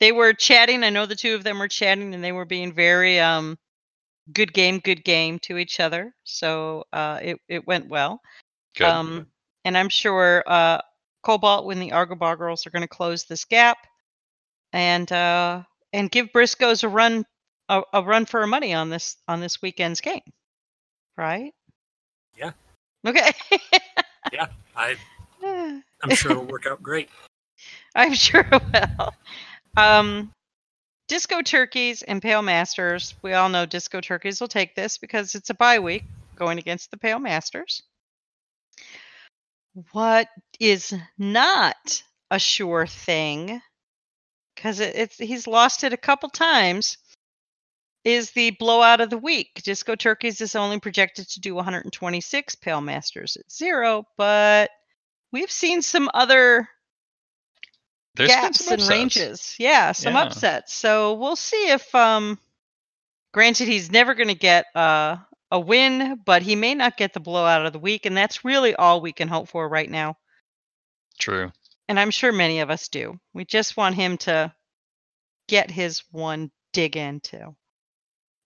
They 0.01 0.11
were 0.13 0.33
chatting. 0.33 0.83
I 0.83 0.91
know 0.91 1.07
the 1.07 1.15
two 1.15 1.35
of 1.35 1.45
them 1.45 1.59
were 1.59 1.69
chatting, 1.69 2.15
and 2.15 2.25
they 2.25 2.33
were 2.33 2.45
being 2.45 2.73
very 2.73 3.21
um, 3.21 3.57
good 4.33 4.53
game, 4.53 4.81
good 4.81 5.05
game 5.05 5.39
to 5.41 5.57
each 5.57 5.81
other. 5.81 6.13
So 6.25 6.85
uh, 6.93 7.21
it 7.23 7.39
it 7.49 7.67
went 7.67 7.89
well. 7.89 8.21
Good. 8.77 8.87
Um, 8.87 9.27
and 9.65 9.79
I'm 9.79 9.89
sure 9.89 10.43
uh, 10.47 10.81
Cobalt 11.23 11.73
and 11.73 11.81
the 11.81 11.93
Argobar 11.93 12.37
girls 12.37 12.67
are 12.67 12.71
going 12.71 12.83
to 12.83 12.89
close 12.89 13.25
this 13.25 13.45
gap, 13.45 13.79
and 14.73 15.11
uh, 15.13 15.63
and 15.93 16.11
give 16.11 16.33
Briscoes 16.33 16.83
a 16.83 16.89
run 16.89 17.25
a, 17.69 17.83
a 17.93 18.03
run 18.03 18.27
for 18.27 18.41
her 18.41 18.47
money 18.47 18.75
on 18.75 18.91
this 18.91 19.17
on 19.29 19.41
this 19.41 19.63
weekend's 19.63 20.01
game, 20.01 20.23
right? 21.17 21.53
Yeah. 22.37 22.53
Okay. 23.07 23.33
Yeah, 24.33 24.47
I 24.75 24.97
I'm 26.03 26.11
sure 26.15 26.33
it'll 26.33 26.45
work 26.45 26.67
out 26.67 26.83
great. 26.83 27.09
I'm 27.95 28.15
sure 28.15 28.47
it 28.51 28.63
will. 28.99 29.15
Um, 29.77 30.33
Disco 31.09 31.43
Turkeys 31.43 32.03
and 32.03 32.23
Pale 32.23 32.43
Masters. 32.43 33.15
We 33.23 33.35
all 33.35 33.49
know 33.49 33.67
Disco 33.67 34.01
Turkeys 34.01 34.41
will 34.41 34.49
take 34.49 34.75
this 34.75 34.99
because 34.99 35.35
it's 35.35 35.51
a 35.51 35.55
bye 35.55 35.79
week 35.79 36.05
going 36.37 36.59
against 36.59 36.91
the 36.91 36.97
Pale 36.97 37.19
Masters. 37.21 37.83
What 39.93 40.29
is 40.59 40.95
not 41.19 42.03
a 42.31 42.39
sure 42.39 42.87
thing, 42.87 43.61
because 44.55 44.81
it, 44.81 44.97
it's 44.97 45.19
he's 45.19 45.47
lost 45.47 45.85
it 45.85 45.93
a 45.93 45.99
couple 45.99 46.29
times, 46.31 46.97
is 48.05 48.31
the 48.33 48.51
blowout 48.53 49.01
of 49.01 49.11
the 49.11 49.19
week. 49.19 49.63
Disco 49.65 49.95
Turkeys 49.95 50.41
is 50.41 50.55
only 50.55 50.79
projected 50.79 51.29
to 51.31 51.41
do 51.41 51.55
126, 51.55 52.55
Pale 52.57 52.81
Masters 52.83 53.37
at 53.37 53.51
zero, 53.51 54.05
but 54.17 54.71
we've 55.33 55.51
seen 55.51 55.81
some 55.83 56.11
other 56.13 56.69
There's 58.15 58.29
gaps 58.29 58.71
and 58.71 58.83
ranges. 58.83 59.57
Yeah, 59.59 59.93
some 59.93 60.15
Yeah. 60.15 60.23
upsets. 60.23 60.75
So 60.75 61.15
we'll 61.15 61.37
see 61.37 61.71
if 61.71 61.95
um 61.95 62.39
granted 63.33 63.69
he's 63.69 63.91
never 63.91 64.15
going 64.15 64.29
to 64.29 64.35
get 64.35 64.67
uh, 64.77 65.17
a 65.51 65.59
win, 65.59 66.21
but 66.25 66.43
he 66.43 66.55
may 66.55 66.75
not 66.75 66.97
get 66.97 67.13
the 67.15 67.21
blowout 67.21 67.67
of 67.67 67.73
the 67.73 67.79
week 67.79 68.07
and 68.07 68.17
that's 68.17 68.45
really 68.45 68.77
all 68.77 69.01
we 69.01 69.13
can 69.13 69.29
hope 69.29 69.49
for 69.49 69.69
right 69.69 69.91
now. 69.91 70.17
True. 71.19 71.51
And 71.89 71.99
I'm 71.99 72.11
sure 72.11 72.33
many 72.33 72.61
of 72.61 72.71
us 72.71 72.89
do. 72.89 73.19
We 73.33 73.45
just 73.45 73.77
want 73.77 73.95
him 73.95 74.19
to 74.19 74.53
get 75.49 75.71
his 75.71 76.03
one 76.13 76.51
dig 76.73 76.97
into. 76.97 77.55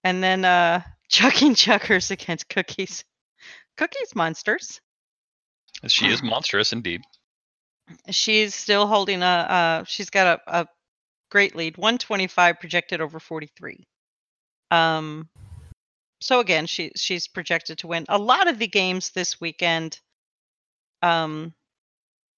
And 0.05 0.23
then 0.23 0.45
uh 0.45 0.83
chucking 1.09 1.55
chuckers 1.55 2.11
against 2.11 2.49
cookies. 2.49 3.05
Cookies 3.77 4.15
monsters. 4.15 4.81
She 5.87 6.07
is 6.09 6.23
monstrous 6.23 6.73
indeed. 6.73 7.03
she's 8.11 8.55
still 8.55 8.87
holding 8.87 9.23
a 9.23 9.27
uh 9.27 9.85
she's 9.85 10.11
got 10.11 10.41
a, 10.47 10.61
a 10.61 10.67
great 11.31 11.55
lead 11.55 11.77
125 11.79 12.59
projected 12.61 13.01
over 13.01 13.19
43 13.21 13.87
um 14.71 15.29
so 16.21 16.41
again 16.41 16.67
she 16.67 16.91
she's 16.97 17.29
projected 17.29 17.79
to 17.79 17.87
win 17.87 18.05
a 18.09 18.19
lot 18.19 18.49
of 18.49 18.59
the 18.59 18.67
games 18.67 19.11
this 19.11 19.41
weekend 19.41 20.01
um 21.03 21.55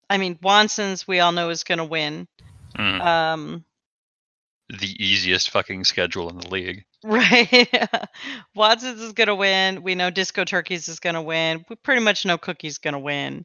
i 0.08 0.18
mean 0.18 0.36
wanson's 0.42 1.08
we 1.08 1.18
all 1.20 1.32
know 1.32 1.50
is 1.50 1.64
going 1.64 1.78
to 1.78 1.84
win 1.84 2.26
Mm. 2.78 3.00
um 3.04 3.64
the 4.78 5.04
easiest 5.04 5.50
fucking 5.50 5.84
schedule 5.84 6.28
in 6.28 6.38
the 6.38 6.48
league. 6.48 6.84
right 7.02 7.68
wanson's 8.56 9.00
is 9.00 9.12
going 9.12 9.28
to 9.28 9.34
win 9.34 9.82
we 9.82 9.94
know 9.94 10.10
disco 10.10 10.44
turkeys 10.44 10.88
is 10.88 11.00
going 11.00 11.14
to 11.14 11.22
win 11.22 11.64
we 11.68 11.76
pretty 11.76 12.02
much 12.02 12.26
know 12.26 12.38
cookie's 12.38 12.78
going 12.78 12.92
to 12.92 12.98
win 12.98 13.44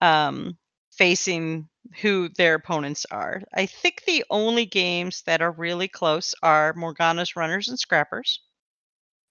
um 0.00 0.56
facing 0.96 1.68
who 2.00 2.28
their 2.36 2.54
opponents 2.54 3.06
are. 3.10 3.42
I 3.52 3.66
think 3.66 4.04
the 4.04 4.24
only 4.30 4.66
games 4.66 5.22
that 5.26 5.42
are 5.42 5.52
really 5.52 5.88
close 5.88 6.34
are 6.42 6.72
Morgana's 6.74 7.36
Runners 7.36 7.68
and 7.68 7.78
Scrappers. 7.78 8.40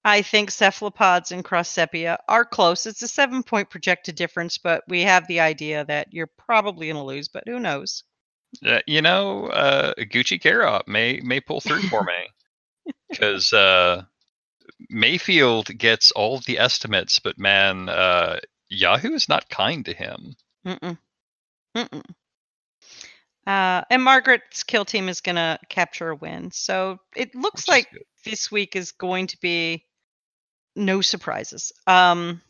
I 0.05 0.21
think 0.21 0.51
Cephalopods 0.51 1.31
and 1.31 1.45
Cross 1.45 1.69
Sepia 1.69 2.19
are 2.27 2.43
close. 2.43 2.85
It's 2.85 3.01
a 3.01 3.07
seven 3.07 3.41
point 3.41 3.69
projected 3.69 4.15
difference, 4.15 4.57
but 4.57 4.83
we 4.87 5.01
have 5.01 5.27
the 5.27 5.39
idea 5.39 5.85
that 5.85 6.07
you're 6.11 6.27
probably 6.27 6.87
going 6.87 6.97
to 6.97 7.03
lose, 7.03 7.29
but 7.29 7.43
who 7.47 7.59
knows? 7.59 8.03
Uh, 8.65 8.79
you 8.87 9.01
know, 9.01 9.47
uh, 9.47 9.93
Gucci 9.95 10.39
Garrett 10.39 10.87
may 10.87 11.19
may 11.21 11.39
pull 11.39 11.61
through 11.61 11.81
for 11.83 12.03
me 12.03 12.93
because 13.09 13.51
uh, 13.53 14.03
Mayfield 14.89 15.77
gets 15.77 16.11
all 16.11 16.39
the 16.39 16.59
estimates, 16.59 17.19
but 17.19 17.37
man, 17.37 17.89
uh, 17.89 18.39
Yahoo 18.69 19.13
is 19.13 19.29
not 19.29 19.49
kind 19.49 19.85
to 19.85 19.93
him. 19.93 20.35
Mm-mm. 20.65 20.97
Mm-mm. 21.75 22.03
Uh, 23.45 23.83
and 23.89 24.03
Margaret's 24.03 24.63
kill 24.63 24.85
team 24.85 25.09
is 25.09 25.21
going 25.21 25.35
to 25.35 25.59
capture 25.67 26.09
a 26.09 26.15
win. 26.15 26.51
So 26.51 26.99
it 27.15 27.35
looks 27.35 27.67
like 27.67 27.91
good. 27.91 28.03
this 28.23 28.51
week 28.51 28.75
is 28.75 28.93
going 28.93 29.27
to 29.27 29.37
be 29.41 29.85
no 30.75 31.01
surprises. 31.01 31.73
Um, 31.85 32.41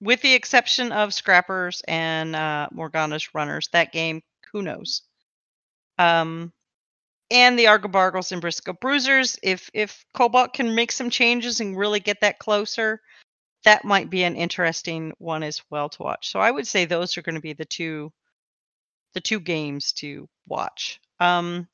with 0.00 0.20
the 0.20 0.34
exception 0.34 0.92
of 0.92 1.14
Scrappers 1.14 1.80
and 1.88 2.36
uh, 2.36 2.68
Morgana's 2.72 3.34
Runners, 3.34 3.68
that 3.72 3.92
game, 3.92 4.22
who 4.52 4.60
knows? 4.60 5.02
Um, 5.98 6.52
and 7.30 7.58
the 7.58 7.64
Argobargles 7.66 8.32
and 8.32 8.40
Briscoe 8.40 8.74
Bruisers. 8.74 9.38
If 9.42 9.70
if 9.72 10.04
Cobalt 10.14 10.52
can 10.52 10.74
make 10.74 10.92
some 10.92 11.10
changes 11.10 11.60
and 11.60 11.76
really 11.76 12.00
get 12.00 12.20
that 12.20 12.38
closer, 12.38 13.00
that 13.64 13.84
might 13.84 14.10
be 14.10 14.24
an 14.24 14.36
interesting 14.36 15.12
one 15.18 15.42
as 15.42 15.62
well 15.70 15.88
to 15.88 16.02
watch. 16.02 16.28
So 16.30 16.38
I 16.40 16.50
would 16.50 16.66
say 16.66 16.84
those 16.84 17.16
are 17.16 17.22
going 17.22 17.34
to 17.36 17.40
be 17.40 17.54
the 17.54 17.64
two 17.64 18.12
the 19.14 19.20
two 19.20 19.40
games 19.40 19.92
to 19.92 20.28
watch. 20.48 21.00
Um, 21.20 21.66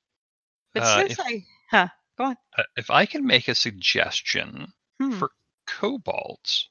but 0.74 0.82
Uh, 0.84 0.96
since 0.98 1.12
if- 1.12 1.20
I, 1.20 1.44
huh, 1.70 1.88
go 2.16 2.24
on. 2.26 2.36
Uh, 2.56 2.62
if 2.76 2.90
I 2.90 3.06
can 3.06 3.26
make 3.26 3.48
a 3.48 3.54
suggestion 3.54 4.72
Hmm. 5.00 5.18
for 5.18 5.30
Cobalt, 5.66 6.66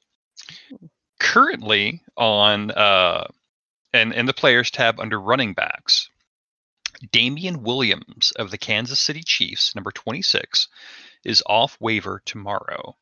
currently 1.20 2.02
on 2.16 2.72
uh, 2.72 3.28
and 3.94 4.14
in 4.14 4.26
the 4.26 4.34
players 4.34 4.72
tab 4.72 5.00
under 5.00 5.20
running 5.20 5.54
backs, 5.54 6.10
Damien 7.12 7.64
Williams 7.64 8.32
of 8.38 8.52
the 8.52 8.58
Kansas 8.58 9.00
City 9.00 9.24
Chiefs, 9.24 9.76
number 9.76 9.92
26, 9.92 10.68
is 11.24 11.44
off 11.46 11.78
waiver 11.80 12.22
tomorrow. 12.26 12.96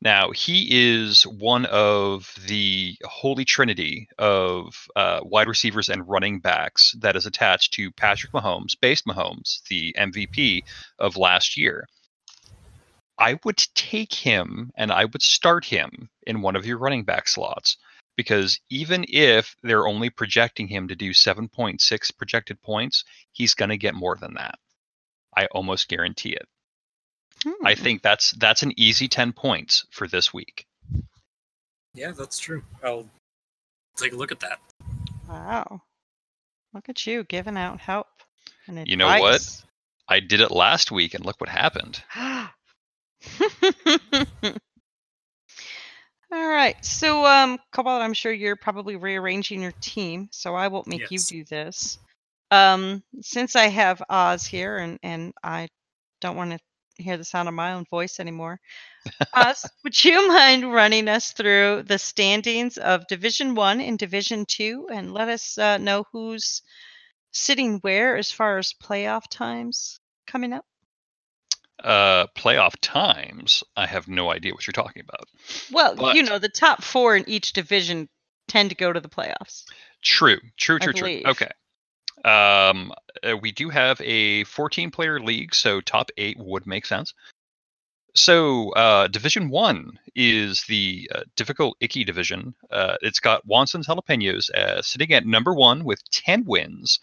Now, 0.00 0.30
he 0.30 0.68
is 0.70 1.26
one 1.26 1.64
of 1.66 2.34
the 2.46 2.96
holy 3.04 3.44
trinity 3.44 4.08
of 4.18 4.88
uh, 4.94 5.20
wide 5.22 5.48
receivers 5.48 5.88
and 5.88 6.06
running 6.06 6.40
backs 6.40 6.94
that 7.00 7.16
is 7.16 7.26
attached 7.26 7.72
to 7.74 7.90
Patrick 7.92 8.32
Mahomes, 8.32 8.78
based 8.78 9.06
Mahomes, 9.06 9.62
the 9.68 9.94
MVP 9.98 10.64
of 10.98 11.16
last 11.16 11.56
year. 11.56 11.88
I 13.18 13.38
would 13.44 13.58
take 13.74 14.12
him 14.12 14.70
and 14.76 14.92
I 14.92 15.06
would 15.06 15.22
start 15.22 15.64
him 15.64 16.10
in 16.26 16.42
one 16.42 16.56
of 16.56 16.66
your 16.66 16.76
running 16.76 17.04
back 17.04 17.26
slots 17.26 17.78
because 18.16 18.58
even 18.70 19.04
if 19.08 19.54
they're 19.62 19.86
only 19.86 20.10
projecting 20.10 20.68
him 20.68 20.88
to 20.88 20.96
do 20.96 21.10
7.6 21.10 22.16
projected 22.16 22.60
points, 22.62 23.04
he's 23.32 23.54
going 23.54 23.68
to 23.68 23.76
get 23.76 23.94
more 23.94 24.16
than 24.16 24.34
that. 24.34 24.58
I 25.36 25.46
almost 25.46 25.88
guarantee 25.88 26.32
it. 26.32 26.48
I 27.64 27.74
Hmm. 27.74 27.82
think 27.82 28.02
that's 28.02 28.32
that's 28.32 28.62
an 28.62 28.72
easy 28.76 29.08
10 29.08 29.32
points 29.32 29.84
for 29.90 30.08
this 30.08 30.32
week. 30.32 30.66
Yeah, 31.94 32.12
that's 32.12 32.38
true. 32.38 32.62
I'll 32.82 33.08
take 33.96 34.12
a 34.12 34.16
look 34.16 34.32
at 34.32 34.40
that. 34.40 34.58
Wow. 35.28 35.82
Look 36.72 36.88
at 36.88 37.06
you 37.06 37.24
giving 37.24 37.56
out 37.56 37.80
help. 37.80 38.08
And 38.66 38.86
You 38.88 38.96
know 38.96 39.06
what? 39.20 39.62
I 40.08 40.20
did 40.20 40.40
it 40.40 40.50
last 40.50 40.90
week 40.90 41.14
and 41.14 41.24
look 41.24 41.40
what 41.40 41.50
happened. 41.50 42.02
All 46.32 46.48
right. 46.66 46.84
So, 46.84 47.24
um, 47.24 47.58
Cobalt, 47.72 48.02
I'm 48.02 48.14
sure 48.14 48.32
you're 48.32 48.56
probably 48.56 48.96
rearranging 48.96 49.62
your 49.62 49.72
team, 49.80 50.28
so 50.32 50.54
I 50.54 50.68
won't 50.68 50.86
make 50.86 51.10
Yes. 51.10 51.10
you 51.10 51.18
do 51.38 51.44
this. 51.44 51.98
Um, 52.50 53.02
since 53.20 53.56
I 53.56 53.66
have 53.66 54.02
Oz 54.08 54.46
here 54.46 54.78
and 54.78 54.98
and 55.02 55.32
I 55.42 55.68
don't 56.20 56.36
want 56.36 56.52
to 56.52 57.02
hear 57.02 57.16
the 57.16 57.24
sound 57.24 57.48
of 57.48 57.54
my 57.54 57.72
own 57.72 57.84
voice 57.90 58.20
anymore. 58.20 58.60
Oz, 59.34 59.66
would 59.84 60.04
you 60.04 60.28
mind 60.28 60.72
running 60.72 61.08
us 61.08 61.32
through 61.32 61.82
the 61.84 61.98
standings 61.98 62.78
of 62.78 63.06
Division 63.08 63.54
One 63.54 63.80
and 63.80 63.98
Division 63.98 64.44
Two, 64.46 64.88
and 64.92 65.12
let 65.12 65.28
us 65.28 65.58
uh, 65.58 65.78
know 65.78 66.04
who's 66.12 66.62
sitting 67.32 67.78
where 67.80 68.16
as 68.16 68.30
far 68.32 68.58
as 68.58 68.74
playoff 68.82 69.28
times 69.30 70.00
coming 70.26 70.52
up? 70.52 70.64
Uh 71.82 72.26
playoff 72.28 72.74
times, 72.80 73.62
I 73.76 73.86
have 73.86 74.08
no 74.08 74.30
idea 74.30 74.52
what 74.52 74.66
you're 74.66 74.72
talking 74.72 75.02
about. 75.08 75.28
Well, 75.70 76.14
you 76.14 76.22
know, 76.22 76.38
the 76.38 76.48
top 76.48 76.82
four 76.82 77.16
in 77.16 77.28
each 77.28 77.52
division 77.52 78.08
tend 78.48 78.70
to 78.70 78.76
go 78.76 78.92
to 78.92 79.00
the 79.00 79.08
playoffs. 79.08 79.64
True, 80.02 80.38
true, 80.56 80.78
true, 80.78 80.92
true. 80.92 81.22
Okay. 81.26 81.50
Um, 82.24 82.92
uh, 83.22 83.36
we 83.36 83.52
do 83.52 83.70
have 83.70 84.00
a 84.00 84.44
14 84.44 84.90
player 84.90 85.20
league, 85.20 85.54
so 85.54 85.80
top 85.80 86.10
eight 86.16 86.36
would 86.38 86.66
make 86.66 86.86
sense. 86.86 87.14
So, 88.14 88.70
uh, 88.70 89.08
Division 89.08 89.50
One 89.50 89.98
is 90.14 90.64
the 90.64 91.10
uh, 91.14 91.22
difficult, 91.36 91.76
icky 91.80 92.02
division. 92.02 92.54
Uh, 92.70 92.96
it's 93.02 93.20
got 93.20 93.46
Wanson's 93.46 93.86
Jalapenos 93.86 94.50
uh, 94.50 94.80
sitting 94.80 95.12
at 95.12 95.26
number 95.26 95.52
one 95.52 95.84
with 95.84 96.02
10 96.10 96.44
wins, 96.46 96.98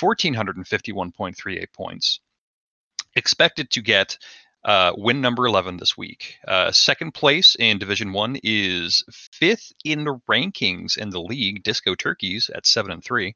1,451.38 0.00 1.66
points. 1.74 2.20
Expected 3.16 3.70
to 3.70 3.82
get 3.82 4.18
uh, 4.64 4.92
win 4.96 5.20
number 5.20 5.46
11 5.46 5.76
this 5.76 5.96
week. 5.96 6.38
Uh, 6.48 6.72
second 6.72 7.12
place 7.12 7.54
in 7.58 7.78
Division 7.78 8.12
1 8.12 8.38
is 8.42 9.04
fifth 9.32 9.72
in 9.84 10.04
the 10.04 10.18
rankings 10.28 10.96
in 10.96 11.10
the 11.10 11.20
league, 11.20 11.62
Disco 11.62 11.94
Turkeys 11.94 12.50
at 12.54 12.66
7 12.66 12.90
and 12.90 13.04
3. 13.04 13.34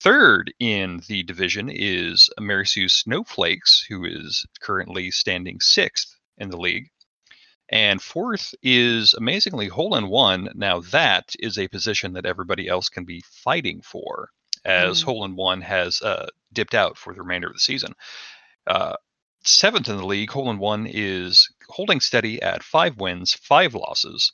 Third 0.00 0.54
in 0.60 1.02
the 1.08 1.24
division 1.24 1.68
is 1.68 2.30
Marisu 2.38 2.88
Snowflakes, 2.88 3.84
who 3.88 4.04
is 4.04 4.46
currently 4.60 5.10
standing 5.10 5.58
sixth 5.60 6.14
in 6.36 6.50
the 6.50 6.56
league. 6.56 6.88
And 7.68 8.00
fourth 8.00 8.54
is 8.62 9.14
amazingly 9.14 9.66
Hole 9.66 9.96
in 9.96 10.08
One. 10.08 10.50
Now, 10.54 10.80
that 10.80 11.34
is 11.40 11.58
a 11.58 11.68
position 11.68 12.12
that 12.12 12.26
everybody 12.26 12.68
else 12.68 12.88
can 12.88 13.04
be 13.04 13.22
fighting 13.28 13.82
for, 13.82 14.30
as 14.64 15.02
Mm. 15.02 15.04
Hole 15.04 15.24
in 15.24 15.36
One 15.36 15.60
has 15.62 16.00
uh, 16.00 16.28
dipped 16.52 16.74
out 16.74 16.96
for 16.96 17.12
the 17.12 17.20
remainder 17.20 17.48
of 17.48 17.54
the 17.54 17.58
season. 17.58 17.92
Uh, 18.68 18.94
seventh 19.44 19.88
in 19.88 19.96
the 19.96 20.06
league, 20.06 20.30
Hole 20.30 20.50
in 20.50 20.58
One 20.58 20.86
is 20.86 21.48
holding 21.68 22.00
steady 22.00 22.42
at 22.42 22.62
five 22.62 22.98
wins, 22.98 23.32
five 23.32 23.74
losses. 23.74 24.32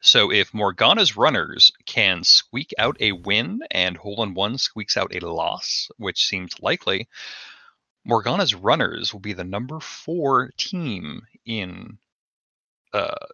So 0.00 0.32
if 0.32 0.52
Morgana's 0.52 1.16
runners 1.16 1.70
can 1.86 2.24
squeak 2.24 2.74
out 2.78 2.96
a 3.00 3.12
win 3.12 3.60
and 3.70 3.96
Hole 3.96 4.24
in 4.24 4.34
One 4.34 4.58
squeaks 4.58 4.96
out 4.96 5.14
a 5.14 5.20
loss, 5.20 5.88
which 5.98 6.26
seems 6.26 6.60
likely, 6.60 7.08
Morgana's 8.04 8.54
runners 8.54 9.12
will 9.12 9.20
be 9.20 9.34
the 9.34 9.44
number 9.44 9.78
four 9.80 10.50
team 10.56 11.22
in 11.46 11.98
uh, 12.92 13.26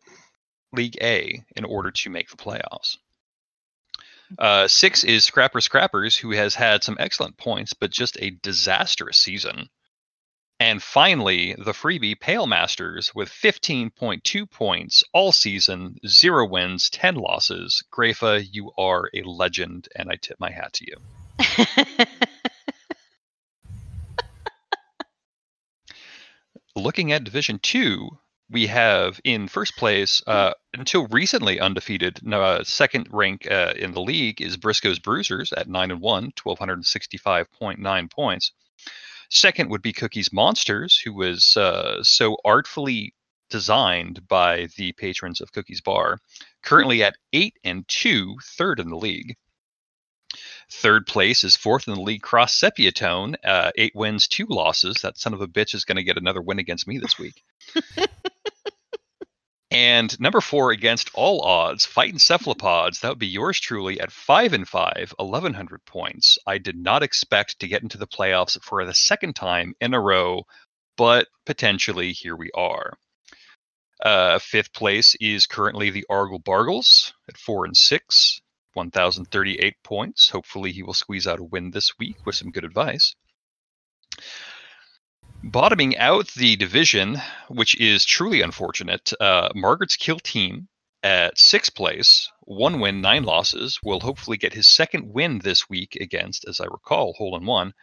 League 0.73 0.99
A 1.01 1.43
in 1.57 1.64
order 1.64 1.90
to 1.90 2.11
make 2.11 2.29
the 2.29 2.37
playoffs. 2.37 2.99
Uh, 4.38 4.69
six 4.69 5.05
is 5.05 5.25
Scrapper 5.25 5.61
Scrappers, 5.61 6.17
who 6.17 6.33
has 6.33 6.55
had 6.55 6.83
some 6.83 6.97
excellent 6.99 7.37
points, 7.37 7.73
but 7.73 7.90
just 7.90 8.19
a 8.21 8.31
disastrous 8.31 9.17
season. 9.17 9.69
And 10.64 10.83
finally, 10.83 11.55
the 11.59 11.74
freebie 11.74 12.18
Pale 12.18 12.46
Masters 12.46 13.14
with 13.14 13.29
15.2 13.29 14.50
points 14.50 15.05
all 15.12 15.31
season, 15.31 15.98
zero 16.07 16.48
wins, 16.48 16.88
10 16.88 17.16
losses. 17.16 17.85
Grafa, 17.92 18.42
you 18.50 18.72
are 18.79 19.11
a 19.12 19.20
legend, 19.24 19.88
and 19.94 20.09
I 20.11 20.16
tip 20.16 20.40
my 20.40 20.50
hat 20.50 20.72
to 20.72 20.87
you. 20.88 20.96
Looking 26.74 27.12
at 27.12 27.24
Division 27.24 27.59
2, 27.59 28.09
we 28.48 28.66
have 28.68 29.20
in 29.22 29.48
first 29.48 29.77
place, 29.77 30.22
uh, 30.27 30.55
until 30.72 31.09
recently 31.09 31.61
undefeated, 31.61 32.20
uh, 32.33 32.64
second 32.64 33.09
rank 33.11 33.46
uh, 33.50 33.74
in 33.77 33.92
the 33.92 34.00
league 34.00 34.40
is 34.40 34.57
Briscoe's 34.57 34.98
Bruisers 34.98 35.53
at 35.53 35.68
9 35.68 35.90
and 35.90 36.00
1, 36.00 36.33
1,265.9 36.33 38.11
points. 38.11 38.53
Second 39.35 39.68
would 39.70 39.83
be 39.83 39.92
Cookies 39.92 40.33
Monsters, 40.33 40.97
who 40.97 41.12
was 41.12 41.57
uh, 41.57 42.05
so 42.05 42.37
artfully 42.44 43.14
designed 43.51 44.29
by 44.29 44.68
the 44.77 44.92
patrons 44.92 45.40
of 45.40 45.51
Cookies 45.53 45.81
Bar, 45.81 46.18
currently 46.62 47.03
at 47.03 47.16
8 47.33 47.53
and 47.64 47.87
two, 47.88 48.37
third 48.57 48.79
in 48.79 48.88
the 48.88 48.97
league. 48.97 49.37
Third 50.70 51.09
place 51.09 51.42
is 51.42 51.57
fourth 51.57 51.88
in 51.88 51.94
the 51.94 52.01
league, 52.01 52.23
Cross 52.23 52.61
Sepiatone, 52.61 53.35
uh, 53.44 53.73
eight 53.77 53.94
wins, 53.94 54.29
two 54.29 54.47
losses. 54.49 54.97
That 55.03 55.18
son 55.18 55.35
of 55.35 55.40
a 55.40 55.49
bitch 55.49 55.75
is 55.75 55.85
going 55.85 55.97
to 55.97 56.05
get 56.05 56.16
another 56.16 56.40
win 56.40 56.61
against 56.61 56.87
me 56.87 56.99
this 56.99 57.18
week. 57.18 57.42
and 59.75 60.21
number 60.21 60.41
four 60.41 60.71
against 60.71 61.11
all 61.15 61.41
odds, 61.41 61.85
Fighting 61.85 62.21
Cephalopods. 62.21 63.01
That 63.01 63.09
would 63.09 63.19
be 63.19 63.27
yours 63.27 63.59
truly 63.59 63.99
at 63.99 64.13
five 64.13 64.53
and 64.53 64.69
five, 64.69 65.13
1,100 65.19 65.85
points. 65.85 66.39
I 66.47 66.59
did 66.59 66.77
not 66.77 67.03
expect 67.03 67.59
to 67.59 67.67
get 67.67 67.83
into 67.83 67.99
the 67.99 68.07
playoffs 68.07 68.57
for 68.63 68.85
the 68.85 68.95
second 68.95 69.35
time 69.35 69.75
in 69.81 69.93
a 69.93 70.01
row, 70.01 70.45
but 70.97 71.27
potentially 71.45 72.13
here 72.13 72.37
we 72.37 72.53
are. 72.55 72.97
Uh, 74.01 74.39
fifth 74.39 74.73
place 74.73 75.17
is 75.21 75.47
currently 75.47 75.91
the 75.91 76.07
Argle 76.09 76.39
Bargles 76.39 77.13
at 77.29 77.37
four 77.37 77.65
and 77.65 77.77
six, 77.77 78.41
1,038 78.75 79.75
points. 79.83 80.29
Hopefully, 80.29 80.71
he 80.71 80.85
will 80.85 80.95
squeeze 80.95 81.27
out 81.27 81.41
a 81.41 81.45
win 81.45 81.73
this 81.73 81.99
week 81.99 82.25
with 82.25 82.37
some 82.37 82.53
good 82.53 82.65
advice. 82.65 83.17
Bottoming 85.46 85.98
out 85.98 86.28
the 86.28 86.57
division, 86.57 87.20
which 87.48 87.78
is 87.78 88.07
truly 88.07 88.40
unfortunate, 88.40 89.12
uh, 89.20 89.50
Margaret's 89.54 89.96
Kill 89.96 90.18
Team 90.18 90.68
at 91.02 91.37
sixth 91.37 91.74
place, 91.74 92.30
one 92.40 92.80
win, 92.80 93.02
nine 93.02 93.24
losses, 93.24 93.78
will 93.83 94.00
hopefully 94.00 94.38
get 94.38 94.54
his 94.54 94.66
second 94.66 95.12
win 95.12 95.40
this 95.40 95.68
week 95.68 95.98
against, 96.00 96.46
as 96.48 96.61
I 96.61 96.64
recall, 96.64 97.12
Hole 97.12 97.37
in 97.37 97.44
One. 97.44 97.74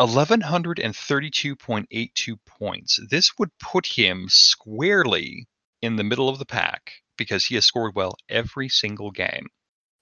1132.82 0.00 2.36
points. 2.44 2.98
This 3.08 3.38
would 3.38 3.56
put 3.60 3.86
him 3.86 4.26
squarely 4.28 5.46
in 5.80 5.94
the 5.94 6.02
middle 6.02 6.28
of 6.28 6.40
the 6.40 6.44
pack 6.44 7.04
because 7.16 7.46
he 7.46 7.54
has 7.54 7.64
scored 7.64 7.94
well 7.94 8.16
every 8.28 8.68
single 8.68 9.12
game, 9.12 9.46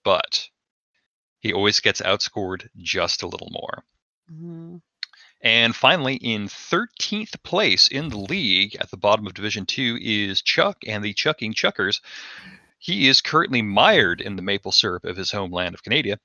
but 0.04 0.48
he 1.40 1.52
always 1.52 1.80
gets 1.80 2.00
outscored 2.00 2.70
just 2.78 3.22
a 3.22 3.28
little 3.28 3.50
more. 3.50 3.84
Mhm. 4.32 4.80
And 5.42 5.74
finally, 5.74 6.14
in 6.14 6.46
13th 6.46 7.42
place 7.42 7.88
in 7.88 8.10
the 8.10 8.18
league 8.18 8.76
at 8.76 8.90
the 8.90 8.96
bottom 8.96 9.26
of 9.26 9.34
Division 9.34 9.66
2 9.66 9.98
is 10.00 10.40
Chuck 10.40 10.78
and 10.86 11.02
the 11.02 11.14
Chucking 11.14 11.52
Chuckers. 11.52 12.00
He 12.78 13.08
is 13.08 13.20
currently 13.20 13.60
mired 13.60 14.20
in 14.20 14.36
the 14.36 14.42
maple 14.42 14.72
syrup 14.72 15.04
of 15.04 15.16
his 15.16 15.32
homeland 15.32 15.74
of 15.74 15.82
Canada 15.82 16.18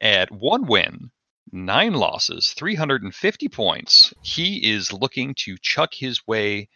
At 0.00 0.32
one 0.32 0.66
win, 0.66 1.12
nine 1.52 1.94
losses, 1.94 2.52
350 2.52 3.48
points, 3.48 4.12
he 4.22 4.72
is 4.72 4.92
looking 4.92 5.34
to 5.34 5.56
chuck 5.58 5.94
his 5.94 6.26
way 6.26 6.68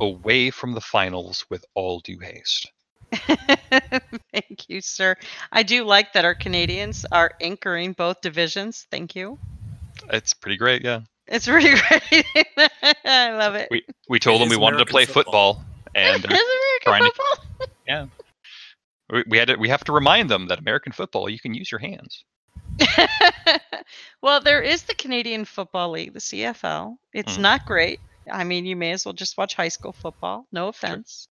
away 0.00 0.50
from 0.50 0.72
the 0.72 0.80
finals 0.80 1.44
with 1.50 1.64
all 1.74 2.00
due 2.00 2.18
haste. 2.20 2.70
Thank 3.12 4.68
you, 4.68 4.80
sir. 4.80 5.16
I 5.50 5.62
do 5.62 5.84
like 5.84 6.14
that 6.14 6.24
our 6.24 6.34
Canadians 6.34 7.04
are 7.12 7.32
anchoring 7.40 7.92
both 7.92 8.22
divisions. 8.22 8.86
Thank 8.90 9.14
you. 9.14 9.38
It's 10.10 10.34
pretty 10.34 10.56
great, 10.56 10.82
yeah. 10.82 11.00
It's 11.28 11.48
really 11.48 11.70
great. 11.88 12.26
I 13.04 13.32
love 13.32 13.54
it. 13.54 13.68
We 13.70 13.84
we 14.08 14.18
told 14.18 14.40
It 14.40 14.44
them 14.44 14.48
we 14.50 14.56
is 14.56 14.60
wanted 14.60 14.78
to 14.78 14.86
play 14.86 15.04
football. 15.06 15.54
football, 15.54 15.64
and 15.94 16.22
they're 16.24 16.38
trying 16.82 17.02
American 17.02 17.10
to- 17.10 17.68
football. 17.86 18.10
we, 19.12 19.24
we 19.28 19.38
had 19.38 19.48
to 19.48 19.56
we 19.56 19.68
have 19.68 19.84
to 19.84 19.92
remind 19.92 20.28
them 20.30 20.48
that 20.48 20.58
American 20.58 20.92
football 20.92 21.28
you 21.28 21.38
can 21.38 21.54
use 21.54 21.70
your 21.70 21.78
hands. 21.80 22.24
well, 24.22 24.40
there 24.40 24.60
is 24.62 24.82
the 24.82 24.94
Canadian 24.94 25.44
Football 25.44 25.90
League, 25.90 26.12
the 26.14 26.20
CFL. 26.20 26.96
It's 27.12 27.36
Mhm. 27.36 27.40
not 27.40 27.66
great. 27.66 28.00
I 28.30 28.44
mean, 28.44 28.66
you 28.66 28.76
may 28.76 28.92
as 28.92 29.04
well 29.04 29.12
just 29.12 29.36
watch 29.36 29.54
high 29.54 29.68
school 29.68 29.92
football. 29.92 30.46
No 30.52 30.68
offense. 30.68 31.28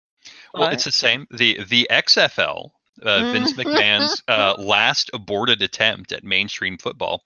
Well, 0.53 0.69
it's 0.69 0.83
the 0.83 0.91
same. 0.91 1.27
the 1.31 1.63
The 1.67 1.87
XFL, 1.89 2.71
uh, 3.01 3.31
Vince 3.31 3.53
McMahon's 3.53 4.21
uh, 4.27 4.55
last 4.57 5.09
aborted 5.13 5.61
attempt 5.61 6.11
at 6.11 6.23
mainstream 6.23 6.77
football, 6.77 7.23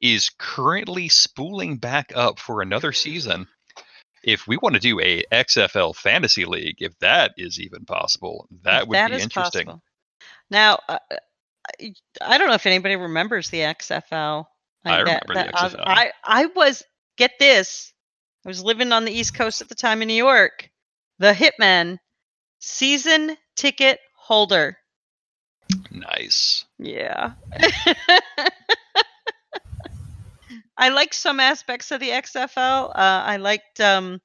is 0.00 0.30
currently 0.38 1.08
spooling 1.08 1.76
back 1.76 2.12
up 2.14 2.38
for 2.38 2.62
another 2.62 2.92
season. 2.92 3.46
If 4.22 4.46
we 4.46 4.56
want 4.56 4.74
to 4.74 4.80
do 4.80 5.00
a 5.00 5.22
XFL 5.32 5.94
fantasy 5.94 6.44
league, 6.44 6.76
if 6.80 6.98
that 6.98 7.32
is 7.36 7.60
even 7.60 7.84
possible, 7.84 8.48
that 8.62 8.82
If 8.82 8.88
would 8.88 8.96
that 8.96 9.10
be 9.10 9.20
interesting. 9.20 9.66
possible. 9.66 9.82
Now, 10.50 10.80
uh, 10.88 10.98
I- 11.80 11.94
I 12.20 12.38
don't 12.38 12.48
know 12.48 12.54
if 12.54 12.66
anybody 12.66 12.96
remembers 12.96 13.50
the 13.50 13.60
XFL. 13.62 14.48
I 14.84 14.90
Like, 14.90 14.98
remember 15.04 15.34
the 15.34 15.52
XFL. 15.56 15.84
I, 15.86 16.12
I 16.24 16.46
was 16.46 16.82
get 17.16 17.32
this. 17.38 17.92
I 18.44 18.48
was 18.48 18.62
living 18.62 18.92
on 18.92 19.04
the 19.04 19.12
East 19.12 19.34
Coast 19.34 19.60
at 19.60 19.68
the 19.68 19.74
time 19.74 20.00
in 20.02 20.08
New 20.08 20.14
York. 20.14 20.70
The 21.18 21.32
Hitman 21.32 21.98
season 22.60 23.36
ticket 23.56 24.00
holder. 24.16 24.78
Nice. 25.90 26.64
Yeah. 26.78 27.32
I 30.78 30.90
liked 30.90 31.14
some 31.14 31.40
aspects 31.40 31.90
of 31.90 32.00
the 32.00 32.10
XFL. 32.10 32.90
Uh, 32.90 32.92
I 32.94 33.36
liked 33.36 33.80
um, 33.80 34.20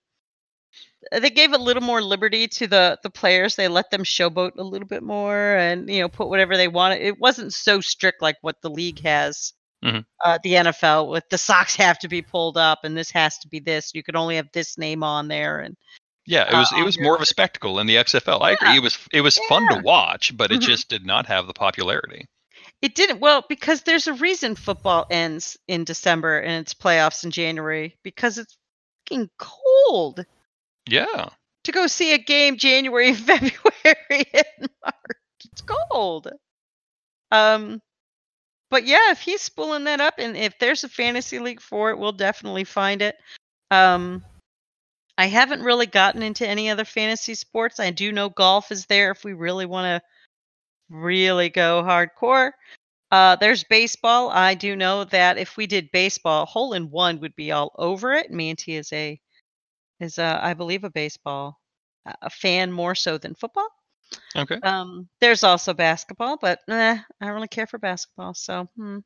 they 1.11 1.29
gave 1.29 1.51
a 1.53 1.57
little 1.57 1.81
more 1.83 2.01
liberty 2.01 2.47
to 2.47 2.67
the 2.67 2.97
the 3.03 3.09
players. 3.09 3.55
They 3.55 3.67
let 3.67 3.89
them 3.91 4.03
showboat 4.03 4.51
a 4.57 4.63
little 4.63 4.87
bit 4.87 5.03
more, 5.03 5.55
and 5.57 5.89
you 5.89 5.99
know, 6.01 6.09
put 6.09 6.29
whatever 6.29 6.55
they 6.55 6.67
wanted. 6.67 7.01
It 7.01 7.19
wasn't 7.19 7.53
so 7.53 7.81
strict 7.81 8.21
like 8.21 8.37
what 8.41 8.61
the 8.61 8.69
league 8.69 9.01
has. 9.01 9.53
Mhm. 9.83 10.05
Uh, 10.23 10.37
the 10.43 10.53
NFL 10.53 11.09
with 11.09 11.27
the 11.29 11.37
socks 11.37 11.75
have 11.75 11.99
to 11.99 12.07
be 12.07 12.21
pulled 12.21 12.57
up, 12.57 12.79
and 12.83 12.95
this 12.95 13.11
has 13.11 13.37
to 13.39 13.47
be 13.47 13.59
this. 13.59 13.91
You 13.93 14.03
could 14.03 14.15
only 14.15 14.37
have 14.37 14.47
this 14.53 14.77
name 14.77 15.03
on 15.03 15.27
there, 15.27 15.59
and 15.59 15.75
Yeah, 16.25 16.47
it 16.47 16.53
uh, 16.53 16.59
was 16.59 16.71
it 16.71 16.83
was 16.83 16.99
more 16.99 17.15
of 17.15 17.21
a 17.21 17.25
spectacle 17.25 17.79
in 17.79 17.87
the 17.87 17.97
XFL. 17.97 18.41
I 18.43 18.51
agree. 18.51 18.77
It 18.77 18.83
was 18.83 18.97
it 19.11 19.21
was 19.21 19.37
fun 19.39 19.67
to 19.69 19.81
watch, 19.83 20.35
but 20.37 20.51
it 20.51 20.61
Mhm. 20.61 20.65
just 20.65 20.87
did 20.87 21.05
not 21.05 21.25
have 21.25 21.47
the 21.47 21.53
popularity. 21.53 22.27
It 22.84 22.96
didn't 22.96 23.22
well 23.22 23.46
because 23.48 23.84
there's 23.84 24.08
a 24.08 24.13
reason 24.13 24.56
football 24.56 25.08
ends 25.10 25.58
in 25.69 25.86
December 25.86 26.39
and 26.39 26.62
it's 26.62 26.74
playoffs 26.74 27.24
in 27.24 27.32
January 27.32 27.96
because 28.04 28.38
it's 28.38 28.58
fucking 29.10 29.30
cold 29.39 30.26
Yeah. 30.89 31.30
to 31.63 31.72
go 31.72 31.88
see 31.88 32.12
a 32.13 32.17
game 32.17 32.58
January, 32.58 33.13
February, 33.13 34.26
and 34.34 34.69
March. 34.84 35.46
It's 35.46 35.62
cold. 35.62 36.30
Um, 37.32 37.82
but 38.69 38.86
yeah, 38.86 39.12
if 39.12 39.22
he's 39.22 39.41
spooling 39.41 39.86
that 39.86 40.02
up 40.02 40.15
and 40.17 40.36
if 40.36 40.60
there's 40.60 40.84
a 40.84 40.89
fantasy 40.89 41.39
league 41.39 41.62
for 41.62 41.91
it, 41.91 41.98
we'll 41.98 42.12
definitely 42.12 42.65
find 42.65 43.02
it. 43.02 43.15
Um, 43.72 44.26
I 45.17 45.28
haven't 45.28 45.62
really 45.62 45.86
gotten 45.86 46.22
into 46.22 46.46
any 46.46 46.69
other 46.69 46.84
fantasy 46.84 47.36
sports. 47.36 47.80
I 47.80 47.91
do 47.91 48.12
know 48.12 48.28
golf 48.28 48.74
is 48.74 48.88
there 48.88 49.12
if 49.12 49.24
we 49.24 49.32
really 49.32 49.65
want 49.65 49.86
to 49.86 50.08
really 50.89 51.50
go 51.50 51.84
hardcore. 51.84 52.52
Uh, 53.12 53.36
there's 53.36 53.63
baseball. 53.63 54.30
I 54.32 54.56
do 54.56 54.76
know 54.76 55.04
that 55.06 55.38
if 55.38 55.56
we 55.56 55.67
did 55.67 55.91
baseball, 55.91 56.48
hole 56.48 56.74
in 56.74 56.89
one 56.89 57.19
would 57.19 57.36
be 57.36 57.52
all 57.52 57.72
over 57.78 58.13
it. 58.13 58.32
Manti 58.32 58.76
is 58.76 58.91
a 58.91 59.19
is 60.00 60.17
uh, 60.17 60.39
I 60.41 60.54
believe 60.56 60.84
a 60.84 60.89
baseball 60.89 61.60
uh, 62.06 62.13
a 62.24 62.30
fan 62.30 62.72
more 62.72 62.96
so 62.96 63.17
than 63.17 63.36
football. 63.36 63.67
Okay. 64.36 64.58
Um, 64.63 65.08
there's 65.22 65.43
also 65.43 65.74
basketball, 65.74 66.38
but 66.41 66.60
eh, 66.67 66.98
I 67.22 67.26
don't 67.26 67.34
really 67.36 67.48
care 67.48 67.67
for 67.67 67.78
basketball. 67.78 68.34
So 68.34 68.67
hmm. 68.76 69.00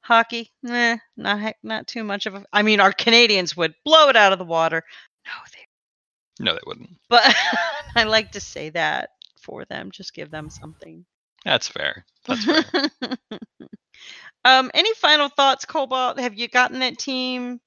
hockey, 0.00 0.50
eh, 0.68 0.98
not 1.16 1.54
not 1.62 1.86
too 1.86 2.04
much 2.04 2.26
of 2.26 2.34
a. 2.34 2.44
I 2.52 2.62
mean, 2.62 2.80
our 2.80 2.92
Canadians 2.92 3.56
would 3.56 3.74
blow 3.84 4.08
it 4.08 4.16
out 4.16 4.32
of 4.32 4.38
the 4.38 4.44
water. 4.44 4.82
No, 5.26 5.32
they. 5.52 6.44
No, 6.44 6.52
they 6.52 6.60
wouldn't. 6.66 6.90
But 7.08 7.22
I 7.96 8.04
like 8.04 8.32
to 8.32 8.40
say 8.40 8.70
that 8.70 9.10
for 9.40 9.64
them. 9.64 9.90
Just 9.90 10.14
give 10.14 10.30
them 10.30 10.50
something. 10.50 11.04
That's 11.46 11.68
fair. 11.68 12.04
That's 12.26 12.44
fair. 12.44 12.64
um, 14.44 14.68
any 14.74 14.92
final 14.94 15.28
thoughts, 15.28 15.64
Cobalt? 15.64 16.18
Have 16.18 16.34
you 16.34 16.48
gotten 16.48 16.80
that 16.80 16.98
team 16.98 17.60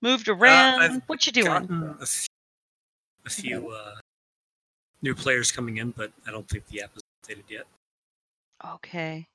moved 0.00 0.28
around? 0.28 0.80
Uh, 0.80 1.00
what 1.08 1.26
you 1.26 1.32
doing? 1.32 1.96
A 2.00 2.06
few, 2.06 2.28
a 3.26 3.30
few 3.30 3.68
uh, 3.70 3.96
new 5.02 5.14
players 5.16 5.50
coming 5.50 5.78
in, 5.78 5.90
but 5.90 6.12
I 6.26 6.30
don't 6.30 6.48
think 6.48 6.66
the 6.68 6.82
app 6.82 6.92
is 6.96 7.02
updated 7.26 7.50
yet. 7.50 7.66
Okay. 8.74 9.26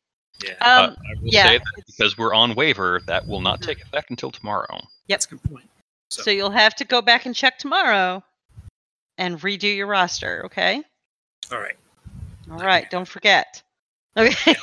Yeah, 0.42 0.52
Um, 0.62 0.92
Uh, 0.92 0.96
I 1.10 1.14
will 1.22 1.32
yeah, 1.32 1.44
say 1.48 1.58
that 1.58 1.84
because 1.86 2.18
we're 2.18 2.34
on 2.34 2.56
waiver, 2.56 3.02
that 3.08 3.28
will 3.28 3.42
not 3.42 3.60
Mhm. 3.60 3.66
take 3.68 3.82
effect 3.82 4.10
until 4.10 4.32
tomorrow. 4.32 4.80
that's 5.10 5.26
a 5.26 5.30
good 5.30 5.44
point. 5.44 5.70
so. 6.10 6.24
So, 6.24 6.32
you'll 6.32 6.50
have 6.50 6.76
to 6.76 6.86
go 6.86 7.02
back 7.02 7.26
and 7.26 7.36
check 7.36 7.58
tomorrow 7.58 8.24
and 9.18 9.38
redo 9.42 9.76
your 9.76 9.88
roster. 9.88 10.46
Okay. 10.46 10.82
all 11.52 11.60
right, 11.60 11.76
All 12.50 12.58
right. 12.58 12.90
Don't 12.90 13.08
forget. 13.08 13.64
Okay. 14.18 14.56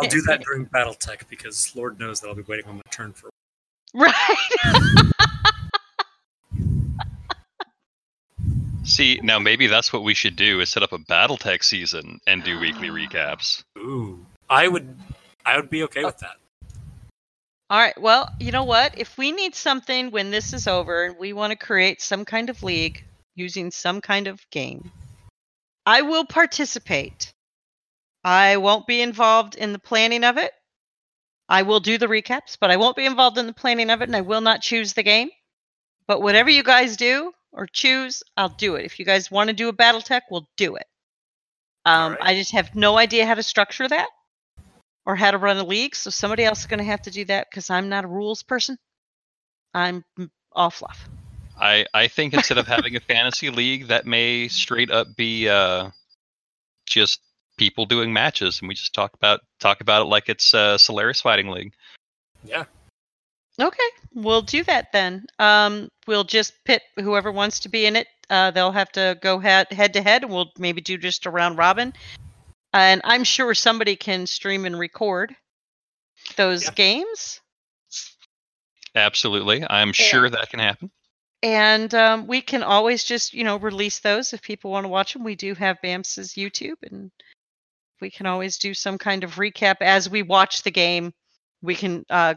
I'll 0.00 0.08
do 0.08 0.22
that 0.22 0.40
during 0.46 0.66
BattleTech 0.66 1.28
because 1.28 1.74
Lord 1.76 1.98
knows 1.98 2.20
that 2.20 2.28
I'll 2.28 2.34
be 2.34 2.42
waiting 2.42 2.66
on 2.66 2.76
my 2.76 2.82
turn 2.90 3.12
for. 3.12 3.28
right. 3.94 4.12
See, 8.84 9.20
now 9.22 9.38
maybe 9.38 9.66
that's 9.66 9.92
what 9.92 10.04
we 10.04 10.14
should 10.14 10.36
do: 10.36 10.60
is 10.60 10.70
set 10.70 10.82
up 10.82 10.92
a 10.92 10.98
BattleTech 10.98 11.64
season 11.64 12.20
and 12.26 12.42
do 12.44 12.58
weekly 12.58 12.88
recaps. 12.88 13.62
Ooh, 13.76 14.24
I 14.48 14.68
would, 14.68 14.96
I 15.44 15.56
would 15.56 15.68
be 15.68 15.82
okay 15.82 16.04
with 16.04 16.18
that. 16.18 16.36
All 17.68 17.80
right. 17.80 18.00
Well, 18.00 18.30
you 18.38 18.52
know 18.52 18.62
what? 18.62 18.96
If 18.96 19.18
we 19.18 19.32
need 19.32 19.56
something 19.56 20.12
when 20.12 20.30
this 20.30 20.52
is 20.52 20.68
over 20.68 21.04
and 21.04 21.18
we 21.18 21.32
want 21.32 21.50
to 21.50 21.56
create 21.56 22.00
some 22.00 22.24
kind 22.24 22.48
of 22.48 22.62
league 22.62 23.04
using 23.34 23.72
some 23.72 24.00
kind 24.00 24.28
of 24.28 24.40
game, 24.50 24.92
I 25.84 26.02
will 26.02 26.24
participate. 26.24 27.32
I 28.26 28.56
won't 28.56 28.88
be 28.88 29.02
involved 29.02 29.54
in 29.54 29.72
the 29.72 29.78
planning 29.78 30.24
of 30.24 30.36
it. 30.36 30.50
I 31.48 31.62
will 31.62 31.78
do 31.78 31.96
the 31.96 32.08
recaps, 32.08 32.56
but 32.60 32.72
I 32.72 32.76
won't 32.76 32.96
be 32.96 33.06
involved 33.06 33.38
in 33.38 33.46
the 33.46 33.52
planning 33.52 33.88
of 33.88 34.02
it 34.02 34.08
and 34.08 34.16
I 34.16 34.22
will 34.22 34.40
not 34.40 34.62
choose 34.62 34.94
the 34.94 35.04
game. 35.04 35.30
But 36.08 36.20
whatever 36.20 36.50
you 36.50 36.64
guys 36.64 36.96
do 36.96 37.32
or 37.52 37.68
choose, 37.68 38.24
I'll 38.36 38.48
do 38.48 38.74
it. 38.74 38.84
If 38.84 38.98
you 38.98 39.04
guys 39.04 39.30
want 39.30 39.48
to 39.48 39.54
do 39.54 39.68
a 39.68 39.72
Battletech, 39.72 40.22
we'll 40.28 40.48
do 40.56 40.74
it. 40.74 40.86
Um, 41.84 42.14
Alright. 42.14 42.18
I 42.20 42.34
just 42.34 42.50
have 42.50 42.74
no 42.74 42.98
idea 42.98 43.26
how 43.26 43.34
to 43.34 43.44
structure 43.44 43.86
that 43.86 44.08
or 45.04 45.14
how 45.14 45.30
to 45.30 45.38
run 45.38 45.58
a 45.58 45.64
league. 45.64 45.94
So 45.94 46.10
somebody 46.10 46.44
else 46.44 46.60
is 46.60 46.66
going 46.66 46.78
to 46.78 46.84
have 46.84 47.02
to 47.02 47.12
do 47.12 47.24
that 47.26 47.46
because 47.48 47.70
I'm 47.70 47.88
not 47.88 48.04
a 48.04 48.08
rules 48.08 48.42
person. 48.42 48.76
I'm 49.72 50.04
all 50.50 50.70
fluff. 50.70 51.08
I 51.56 51.86
I 51.94 52.08
think 52.08 52.34
instead 52.34 52.58
of 52.58 52.66
having 52.66 52.96
a 52.96 53.00
fantasy 53.00 53.50
league, 53.50 53.86
that 53.86 54.04
may 54.04 54.48
straight 54.48 54.90
up 54.90 55.14
be 55.14 55.48
uh, 55.48 55.90
just 56.86 57.20
people 57.56 57.86
doing 57.86 58.12
matches, 58.12 58.60
and 58.60 58.68
we 58.68 58.74
just 58.74 58.94
talk 58.94 59.14
about 59.14 59.40
talk 59.60 59.80
about 59.80 60.02
it 60.02 60.08
like 60.08 60.28
it's 60.28 60.52
uh, 60.54 60.76
Solaris 60.78 61.20
Fighting 61.20 61.48
League. 61.48 61.72
Yeah, 62.44 62.64
Okay, 63.58 63.88
we'll 64.14 64.42
do 64.42 64.62
that 64.64 64.92
then. 64.92 65.26
Um, 65.38 65.88
we'll 66.06 66.24
just 66.24 66.52
pit 66.64 66.82
whoever 66.96 67.32
wants 67.32 67.60
to 67.60 67.68
be 67.70 67.86
in 67.86 67.96
it. 67.96 68.06
Uh, 68.28 68.50
they'll 68.50 68.72
have 68.72 68.92
to 68.92 69.16
go 69.22 69.38
head 69.38 69.72
head 69.72 69.94
to 69.94 70.02
head, 70.02 70.22
and 70.24 70.32
we'll 70.32 70.52
maybe 70.58 70.80
do 70.80 70.98
just 70.98 71.26
a 71.26 71.30
round 71.30 71.56
robin. 71.58 71.92
And 72.72 73.00
I'm 73.04 73.24
sure 73.24 73.54
somebody 73.54 73.96
can 73.96 74.26
stream 74.26 74.66
and 74.66 74.78
record 74.78 75.34
those 76.36 76.64
Yeah. 76.64 76.70
games. 76.72 77.40
Absolutely, 78.94 79.64
I'm 79.68 79.92
sure 79.92 80.28
that 80.30 80.50
can 80.50 80.58
happen. 80.60 80.90
and 81.42 81.94
um, 81.94 82.26
we 82.26 82.40
can 82.40 82.62
always 82.62 83.04
just 83.04 83.34
you 83.34 83.44
know 83.44 83.56
release 83.58 83.98
those 84.00 84.32
if 84.32 84.40
people 84.42 84.70
want 84.70 84.84
to 84.84 84.88
watch 84.88 85.12
them 85.12 85.22
we 85.22 85.34
do 85.36 85.54
have 85.54 85.76
Bamps's 85.82 86.32
youtube 86.32 86.76
and 86.82 87.10
we 88.00 88.10
can 88.10 88.26
always 88.26 88.58
do 88.58 88.74
some 88.74 88.98
kind 88.98 89.24
of 89.24 89.36
recap 89.36 89.76
as 89.80 90.08
we 90.08 90.22
watch 90.22 90.62
the 90.62 90.70
game 90.70 91.12
we 91.62 91.74
can 91.74 92.04
uh, 92.10 92.34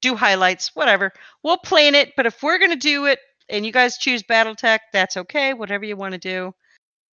do 0.00 0.14
highlights 0.14 0.70
whatever 0.74 1.12
we'll 1.42 1.58
plan 1.58 1.94
it 1.94 2.12
but 2.16 2.26
if 2.26 2.42
we're 2.42 2.58
going 2.58 2.70
to 2.70 2.76
do 2.76 3.06
it 3.06 3.18
and 3.48 3.64
you 3.64 3.72
guys 3.72 3.98
choose 3.98 4.22
battletech 4.22 4.80
that's 4.92 5.16
okay 5.16 5.54
whatever 5.54 5.84
you 5.84 5.96
want 5.96 6.12
to 6.12 6.18
do 6.18 6.52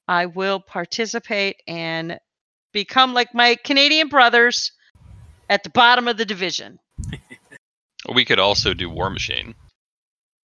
i 0.07 0.26
will 0.26 0.59
participate 0.59 1.57
and 1.67 2.19
become 2.71 3.13
like 3.13 3.34
my 3.34 3.55
canadian 3.63 4.09
brothers 4.09 4.71
at 5.49 5.63
the 5.63 5.69
bottom 5.69 6.07
of 6.07 6.17
the 6.17 6.26
division. 6.26 6.80
We 8.13 8.26
could 8.26 8.38
also 8.38 8.74
do 8.74 8.89
War 8.89 9.09
Machine. 9.09 9.55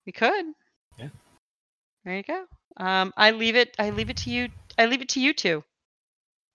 We 0.06 0.14
could. 0.14 0.46
Yeah. 0.98 1.10
There 2.06 2.16
you 2.16 2.24
go. 2.24 2.46
Um, 2.78 3.12
I 3.18 3.32
leave 3.32 3.58
it. 3.58 3.76
I 3.78 3.90
leave 3.90 4.10
it 4.10 4.16
to 4.18 4.30
you. 4.30 4.48
I 4.78 4.86
leave 4.86 5.02
it 5.02 5.10
to 5.10 5.20
you 5.20 5.34
two. 5.34 5.62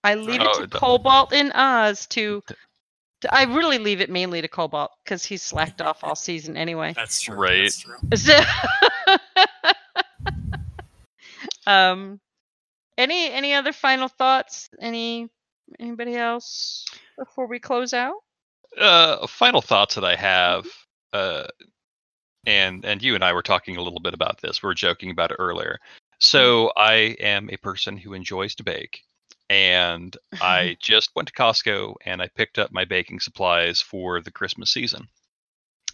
I 0.05 0.15
leave 0.15 0.41
Oh, 0.43 0.51
it 0.51 0.55
to 0.61 0.67
the- 0.69 0.79
Cobalt 0.79 1.33
and 1.33 1.51
Oz 1.55 2.07
to. 2.09 2.43
To- 3.23 3.35
I 3.35 3.45
really 3.45 3.79
leave 3.79 4.01
it 4.03 4.11
mainly 4.11 4.43
to 4.43 4.49
Cobalt 4.49 4.91
because 5.03 5.25
he's 5.25 5.43
slacked 5.43 5.81
off 5.81 6.05
all 6.05 6.15
season 6.15 6.57
anyway. 6.59 6.93
That's 6.95 7.21
true. 7.23 7.37
Right. 7.37 7.63
That's 7.63 7.81
true. 7.81 7.97
So- 8.17 8.41
um, 11.67 12.21
any 12.99 13.31
any 13.31 13.55
other 13.55 13.73
final 13.73 14.09
thoughts? 14.09 14.69
Any 14.81 15.29
anybody 15.81 16.17
else 16.17 16.85
before 17.19 17.47
we 17.47 17.59
close 17.59 17.93
out? 17.93 18.17
Uh, 18.79 19.27
final 19.27 19.63
thoughts 19.63 19.95
that 19.95 20.05
I 20.05 20.17
have, 20.17 20.67
uh, 21.13 21.45
and 22.47 22.85
and 22.85 23.03
you 23.03 23.15
and 23.15 23.25
I 23.25 23.33
were 23.33 23.43
talking 23.43 23.77
a 23.77 23.83
little 23.83 24.01
bit 24.01 24.15
about 24.15 24.41
this. 24.41 24.63
We 24.63 24.67
were 24.67 24.75
joking 24.75 25.11
about 25.11 25.31
it 25.31 25.37
earlier. 25.39 25.79
So 26.19 26.73
I 26.77 27.17
am 27.21 27.49
a 27.51 27.57
person 27.57 27.97
who 27.97 28.15
enjoys 28.15 28.55
to 28.57 28.65
bake, 28.65 29.03
and 29.51 30.13
mm-hmm. 30.13 30.43
I 30.43 30.77
just 30.81 31.11
went 31.15 31.29
to 31.29 31.35
Costco 31.35 31.95
and 32.05 32.23
I 32.23 32.29
picked 32.29 32.59
up 32.59 32.73
my 32.73 32.85
baking 32.85 33.21
supplies 33.21 33.81
for 33.81 34.21
the 34.21 34.31
Christmas 34.31 34.71
season. 34.71 35.09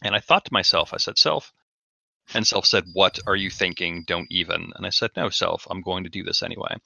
And 0.02 0.14
I 0.14 0.20
thought 0.20 0.44
to 0.46 0.52
myself, 0.52 0.94
I 0.94 0.96
said, 0.96 1.18
Self, 1.18 1.52
and 2.32 2.46
Self 2.46 2.66
said, 2.66 2.84
What 2.92 3.18
are 3.26 3.36
you 3.36 3.50
thinking? 3.50 4.04
Don't 4.06 4.30
even. 4.30 4.72
And 4.76 4.86
I 4.86 4.90
said, 4.90 5.10
No, 5.16 5.28
Self, 5.28 5.66
I'm 5.70 5.82
going 5.82 6.04
to 6.04 6.10
do 6.10 6.22
this 6.22 6.42
anyway. 6.42 6.76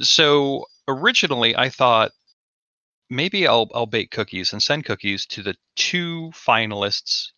So 0.00 0.66
originally 0.88 1.56
I 1.56 1.68
thought 1.68 2.12
maybe 3.10 3.46
I'll 3.46 3.68
I'll 3.74 3.86
bake 3.86 4.10
cookies 4.10 4.52
and 4.52 4.62
send 4.62 4.84
cookies 4.84 5.26
to 5.26 5.42
the 5.42 5.54
two 5.76 6.30
finalists 6.34 7.28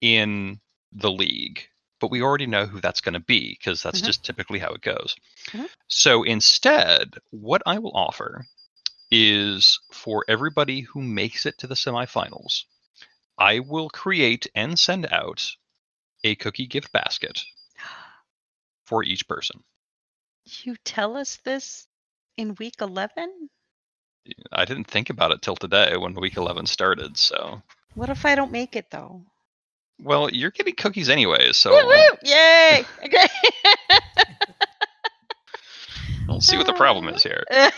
in 0.00 0.60
the 0.92 1.10
league. 1.10 1.68
But 1.98 2.10
we 2.10 2.22
already 2.22 2.46
know 2.46 2.66
who 2.66 2.80
that's 2.80 3.00
going 3.00 3.14
to 3.14 3.20
be 3.20 3.50
because 3.58 3.82
that's 3.82 4.00
Mhm. 4.00 4.06
just 4.06 4.24
typically 4.24 4.58
how 4.58 4.72
it 4.72 4.82
goes. 4.82 5.16
Mhm. 5.46 5.68
So 5.88 6.22
instead, 6.24 7.18
what 7.30 7.62
I 7.64 7.78
will 7.78 7.96
offer 7.96 8.46
is 9.10 9.80
for 9.92 10.24
everybody 10.28 10.80
who 10.80 11.00
makes 11.00 11.46
it 11.46 11.56
to 11.58 11.66
the 11.66 11.74
semifinals, 11.74 12.64
I 13.38 13.60
will 13.60 13.88
create 13.88 14.46
and 14.54 14.78
send 14.78 15.06
out 15.12 15.56
a 16.24 16.34
cookie 16.34 16.66
gift 16.66 16.92
basket 16.92 17.44
for 18.84 19.02
each 19.04 19.26
person. 19.28 19.62
You 20.44 20.76
tell 20.84 21.16
us 21.16 21.36
this 21.36 21.88
in 22.36 22.54
week 22.56 22.80
eleven. 22.80 23.50
I 24.52 24.64
didn't 24.64 24.88
think 24.90 25.08
about 25.10 25.30
it 25.32 25.40
till 25.42 25.56
today 25.56 25.96
when 25.96 26.14
week 26.14 26.36
11 26.36 26.66
started. 26.66 27.16
So, 27.16 27.62
What 27.94 28.10
if 28.10 28.26
I 28.26 28.34
don't 28.34 28.50
make 28.52 28.74
it 28.76 28.90
though? 28.90 29.24
Well, 29.98 30.30
you're 30.30 30.50
getting 30.50 30.74
cookies 30.74 31.08
anyways. 31.08 31.56
So 31.56 31.70
Woo, 31.70 31.86
woo! 31.86 32.16
Yay! 32.22 32.84
Okay. 33.04 33.28
we'll 36.28 36.40
see 36.40 36.56
what 36.56 36.66
the 36.66 36.74
problem 36.74 37.08
is 37.08 37.22
here. 37.22 37.44
as 37.50 37.72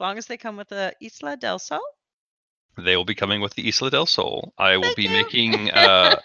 long 0.00 0.18
as 0.18 0.26
they 0.26 0.36
come 0.36 0.56
with 0.56 0.68
the 0.68 0.94
Isla 1.00 1.36
del 1.36 1.58
Sol. 1.58 1.82
They 2.76 2.96
will 2.96 3.04
be 3.04 3.14
coming 3.14 3.40
with 3.40 3.54
the 3.54 3.68
Isla 3.68 3.90
del 3.90 4.06
Sol. 4.06 4.52
I 4.56 4.76
will 4.76 4.84
Thank 4.84 4.96
be 4.96 5.04
you. 5.04 5.10
making. 5.10 5.70
Uh, 5.74 6.16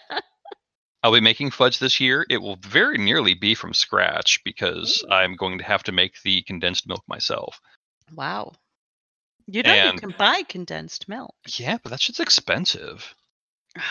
I'll 1.02 1.12
be 1.12 1.20
making 1.20 1.50
fudge 1.50 1.80
this 1.80 2.00
year. 2.00 2.24
It 2.30 2.38
will 2.38 2.56
very 2.56 2.96
nearly 2.96 3.34
be 3.34 3.54
from 3.54 3.74
scratch 3.74 4.40
because 4.42 5.04
Ooh. 5.04 5.12
I'm 5.12 5.36
going 5.36 5.58
to 5.58 5.64
have 5.64 5.82
to 5.82 5.92
make 5.92 6.22
the 6.22 6.40
condensed 6.42 6.88
milk 6.88 7.02
myself. 7.06 7.60
Wow. 8.14 8.52
You 9.46 9.62
know 9.62 9.74
you 9.74 9.98
can 9.98 10.14
buy 10.16 10.44
condensed 10.48 11.06
milk. 11.06 11.34
Yeah, 11.46 11.76
but 11.82 11.90
that 11.90 12.00
shit's 12.00 12.20
expensive. 12.20 13.14
Oh. 13.78 13.82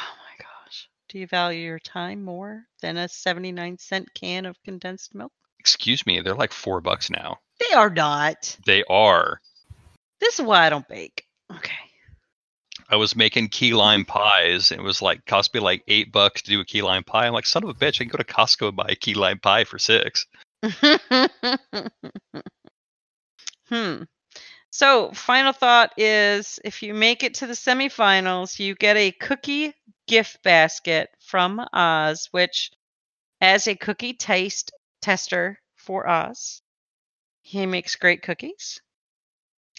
Do 1.13 1.19
you 1.19 1.27
value 1.27 1.61
your 1.67 1.77
time 1.77 2.23
more 2.23 2.65
than 2.81 2.97
a 2.97 3.07
79 3.07 3.77
cent 3.77 4.11
can 4.15 4.47
of 4.47 4.57
condensed 4.63 5.13
milk? 5.13 5.31
Excuse 5.59 6.07
me, 6.07 6.21
they're 6.21 6.33
like 6.33 6.51
four 6.51 6.81
bucks 6.81 7.11
now. 7.11 7.37
They 7.59 7.75
are 7.75 7.91
not. 7.91 8.57
They 8.65 8.83
are. 8.89 9.39
This 10.19 10.39
is 10.39 10.45
why 10.45 10.65
I 10.65 10.71
don't 10.71 10.87
bake. 10.87 11.27
Okay. 11.55 11.71
I 12.89 12.95
was 12.95 13.15
making 13.15 13.49
key 13.49 13.75
lime 13.75 14.05
pies, 14.05 14.71
and 14.71 14.81
it 14.81 14.83
was 14.83 15.03
like 15.03 15.23
cost 15.27 15.53
me 15.53 15.59
like 15.59 15.83
eight 15.87 16.11
bucks 16.11 16.41
to 16.41 16.49
do 16.49 16.61
a 16.61 16.65
key 16.65 16.81
lime 16.81 17.03
pie. 17.03 17.27
I'm 17.27 17.33
like, 17.33 17.45
son 17.45 17.61
of 17.61 17.69
a 17.69 17.75
bitch, 17.75 18.01
I 18.01 18.05
can 18.05 18.07
go 18.07 18.17
to 18.17 18.23
Costco 18.23 18.69
and 18.69 18.75
buy 18.75 18.87
a 18.89 18.95
key 18.95 19.13
lime 19.13 19.37
pie 19.37 19.65
for 19.65 19.77
six. 19.77 20.25
hmm. 23.69 24.01
So, 24.71 25.11
final 25.11 25.53
thought 25.53 25.91
is 25.95 26.59
if 26.65 26.81
you 26.81 26.95
make 26.95 27.21
it 27.23 27.35
to 27.35 27.45
the 27.45 27.53
semifinals, 27.53 28.57
you 28.57 28.73
get 28.73 28.97
a 28.97 29.11
cookie 29.11 29.75
gift 30.07 30.43
basket 30.43 31.09
from 31.19 31.65
Oz, 31.73 32.27
which, 32.31 32.71
as 33.41 33.67
a 33.67 33.75
cookie 33.75 34.13
taste 34.13 34.71
tester 35.01 35.59
for 35.75 36.07
Oz, 36.07 36.61
he 37.41 37.65
makes 37.65 37.95
great 37.95 38.21
cookies. 38.21 38.81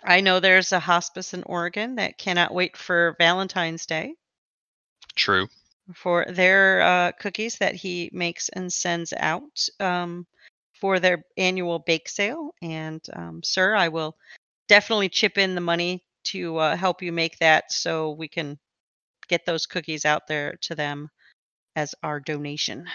I 0.02 0.20
know 0.20 0.38
there's 0.38 0.72
a 0.72 0.80
hospice 0.80 1.32
in 1.32 1.42
Oregon 1.44 1.94
that 1.96 2.18
cannot 2.18 2.52
wait 2.52 2.76
for 2.76 3.16
Valentine's 3.18 3.86
Day 3.86 4.14
True. 5.14 5.48
for 5.94 6.26
their 6.28 6.82
uh, 6.82 7.12
cookies 7.12 7.56
that 7.58 7.74
he 7.74 8.10
makes 8.12 8.50
and 8.50 8.70
sends 8.70 9.14
out 9.16 9.66
um, 9.80 10.26
for 10.78 11.00
their 11.00 11.24
annual 11.38 11.78
bake 11.78 12.08
sale. 12.08 12.54
And, 12.60 13.00
um, 13.14 13.42
sir, 13.42 13.74
I 13.74 13.88
will 13.88 14.16
definitely 14.68 15.08
chip 15.08 15.38
in 15.38 15.54
the 15.54 15.60
money 15.62 16.04
to 16.24 16.56
uh, 16.58 16.76
help 16.76 17.00
you 17.00 17.12
make 17.12 17.38
that 17.38 17.72
so 17.72 18.12
we 18.12 18.28
can 18.28 18.58
get 19.28 19.46
those 19.46 19.66
cookies 19.66 20.04
out 20.04 20.26
there 20.26 20.56
to 20.62 20.74
them 20.74 21.10
as 21.76 21.94
our 22.02 22.20
donation. 22.20 22.86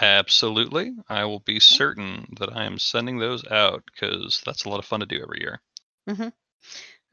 Absolutely. 0.00 0.94
I 1.08 1.24
will 1.24 1.40
be 1.40 1.60
certain 1.60 2.26
that 2.38 2.54
I 2.54 2.64
am 2.64 2.78
sending 2.78 3.18
those 3.18 3.46
out 3.50 3.82
because 3.86 4.42
that's 4.44 4.64
a 4.64 4.68
lot 4.68 4.78
of 4.78 4.84
fun 4.84 5.00
to 5.00 5.06
do 5.06 5.20
every 5.22 5.40
year. 5.40 5.60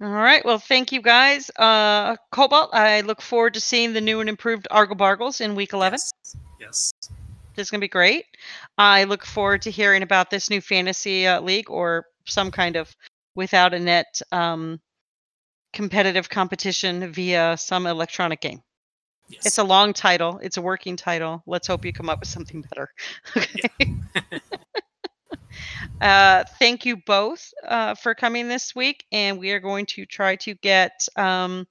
All 0.01 0.09
right. 0.09 0.43
Well, 0.43 0.59
thank 0.59 0.91
you 0.91 1.01
guys. 1.01 1.49
Uh, 1.55 2.17
Cobalt, 2.31 2.73
I 2.73 3.01
look 3.01 3.21
forward 3.21 3.53
to 3.53 3.61
seeing 3.61 3.93
the 3.93 4.01
new 4.01 4.19
and 4.19 4.27
improved 4.27 4.67
Argle 4.69 4.97
Bargles 4.97 5.39
in 5.39 5.55
week 5.55 5.71
11. 5.71 5.93
Yes. 5.93 6.35
yes. 6.59 6.91
This 7.55 7.67
is 7.67 7.71
going 7.71 7.79
to 7.79 7.85
be 7.85 7.89
great. 7.89 8.25
I 8.77 9.05
look 9.05 9.25
forward 9.25 9.61
to 9.61 9.71
hearing 9.71 10.03
about 10.03 10.29
this 10.29 10.49
new 10.49 10.59
fantasy 10.59 11.25
uh, 11.25 11.39
league 11.39 11.69
or 11.69 12.05
some 12.25 12.51
kind 12.51 12.75
of 12.75 12.93
without 13.35 13.73
a 13.73 13.79
net 13.79 14.21
um, 14.33 14.81
competitive 15.75 16.29
competition 16.29 17.11
via 17.11 17.55
some 17.57 17.85
electronic 17.85 18.41
game. 18.41 18.63
Yes. 19.27 19.45
It's 19.45 19.57
a 19.57 19.63
long 19.63 19.93
title. 19.93 20.39
It's 20.41 20.57
a 20.57 20.61
working 20.61 20.95
title. 20.95 21.43
Let's 21.45 21.67
hope 21.67 21.85
you 21.85 21.93
come 21.93 22.09
up 22.09 22.19
with 22.21 22.29
something 22.29 22.61
better. 22.61 22.89
Okay. 23.37 23.95
uh, 26.01 26.43
thank 26.59 26.85
you 26.85 26.97
both 26.97 27.53
uh, 27.67 27.95
for 27.95 28.15
coming 28.15 28.47
this 28.47 28.73
week, 28.73 29.05
and 29.11 29.37
we 29.39 29.51
are 29.51 29.59
going 29.59 29.85
to 29.87 30.05
try 30.05 30.37
to 30.37 30.53
get 30.53 31.07
um, 31.17 31.67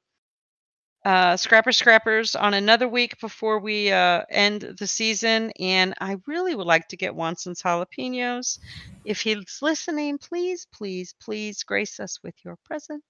uh, 1.04 1.36
Scrapper 1.36 1.72
Scrappers 1.72 2.34
on 2.34 2.54
another 2.54 2.88
week 2.88 3.18
before 3.20 3.58
we 3.60 3.90
uh, 3.90 4.22
end 4.30 4.62
the 4.78 4.86
season. 4.86 5.52
And 5.60 5.94
I 6.00 6.16
really 6.26 6.54
would 6.54 6.66
like 6.66 6.88
to 6.88 6.96
get 6.96 7.14
Wanson's 7.14 7.62
jalapenos. 7.62 8.58
If 9.04 9.20
he's 9.20 9.60
listening, 9.62 10.18
please, 10.18 10.66
please, 10.72 11.14
please 11.20 11.62
grace 11.62 12.00
us 12.00 12.18
with 12.22 12.34
your 12.44 12.56
presence. 12.64 13.02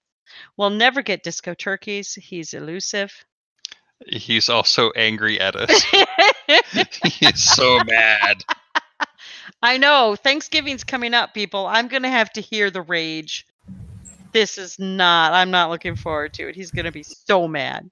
We'll 0.56 0.70
never 0.70 1.02
get 1.02 1.22
Disco 1.22 1.54
Turkeys. 1.54 2.14
He's 2.14 2.54
elusive. 2.54 3.24
He's 4.06 4.48
also 4.48 4.90
angry 4.92 5.40
at 5.40 5.56
us. 5.56 5.84
He's 7.04 7.42
so 7.42 7.80
mad. 7.84 8.44
I 9.62 9.78
know. 9.78 10.16
Thanksgiving's 10.16 10.84
coming 10.84 11.14
up, 11.14 11.34
people. 11.34 11.66
I'm 11.66 11.88
going 11.88 12.02
to 12.02 12.08
have 12.08 12.32
to 12.34 12.40
hear 12.40 12.70
the 12.70 12.82
rage. 12.82 13.46
This 14.32 14.58
is 14.58 14.78
not, 14.78 15.32
I'm 15.32 15.50
not 15.50 15.70
looking 15.70 15.94
forward 15.94 16.34
to 16.34 16.48
it. 16.48 16.56
He's 16.56 16.72
going 16.72 16.86
to 16.86 16.92
be 16.92 17.04
so 17.04 17.46
mad. 17.46 17.88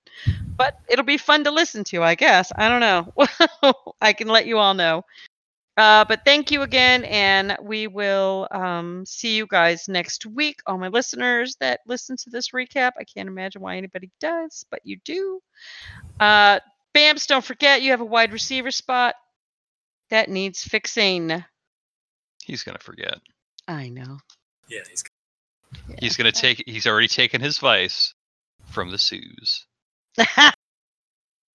But 0.57 0.79
it'll 0.89 1.05
be 1.05 1.17
fun 1.17 1.45
to 1.45 1.51
listen 1.51 1.85
to, 1.85 2.03
I 2.03 2.15
guess. 2.15 2.53
I 2.57 2.69
don't 2.69 2.81
know. 2.81 3.73
I 4.01 4.13
can 4.13 4.29
let 4.29 4.47
you 4.47 4.59
all 4.59 4.75
know. 4.75 5.05
Uh, 5.77 6.05
but 6.05 6.21
thank 6.25 6.51
you 6.51 6.63
again, 6.63 7.05
and 7.05 7.57
we 7.63 7.87
will 7.87 8.47
um, 8.51 9.05
see 9.07 9.37
you 9.37 9.47
guys 9.47 9.89
next 9.89 10.27
week. 10.27 10.61
All 10.67 10.77
my 10.77 10.89
listeners 10.89 11.57
that 11.61 11.81
listen 11.87 12.17
to 12.19 12.31
this 12.31 12.51
recap, 12.51 12.93
I 12.99 13.05
can't 13.05 13.29
imagine 13.29 13.63
why 13.63 13.77
anybody 13.77 14.11
does, 14.21 14.65
but 14.71 14.81
you 14.85 14.99
do. 15.05 15.41
Uh, 16.21 16.61
Bamps, 16.95 17.27
don't 17.27 17.45
forget 17.45 17.81
you 17.81 17.93
have 17.93 18.03
a 18.03 18.05
wide 18.05 18.33
receiver 18.33 18.71
spot 18.71 19.15
that 20.11 20.29
needs 20.29 20.63
fixing. 20.63 21.43
He's 22.45 22.65
gonna 22.65 22.79
forget. 22.79 23.19
I 23.67 23.89
know. 23.89 24.19
Yeah, 24.69 24.83
he's 24.91 25.03
He's 25.99 26.17
gonna 26.17 26.33
take. 26.33 26.63
He's 26.67 26.87
already 26.87 27.09
taken 27.09 27.41
his 27.41 27.59
vice 27.59 28.15
from 28.71 28.91
the 28.91 28.99
Sues. 28.99 29.67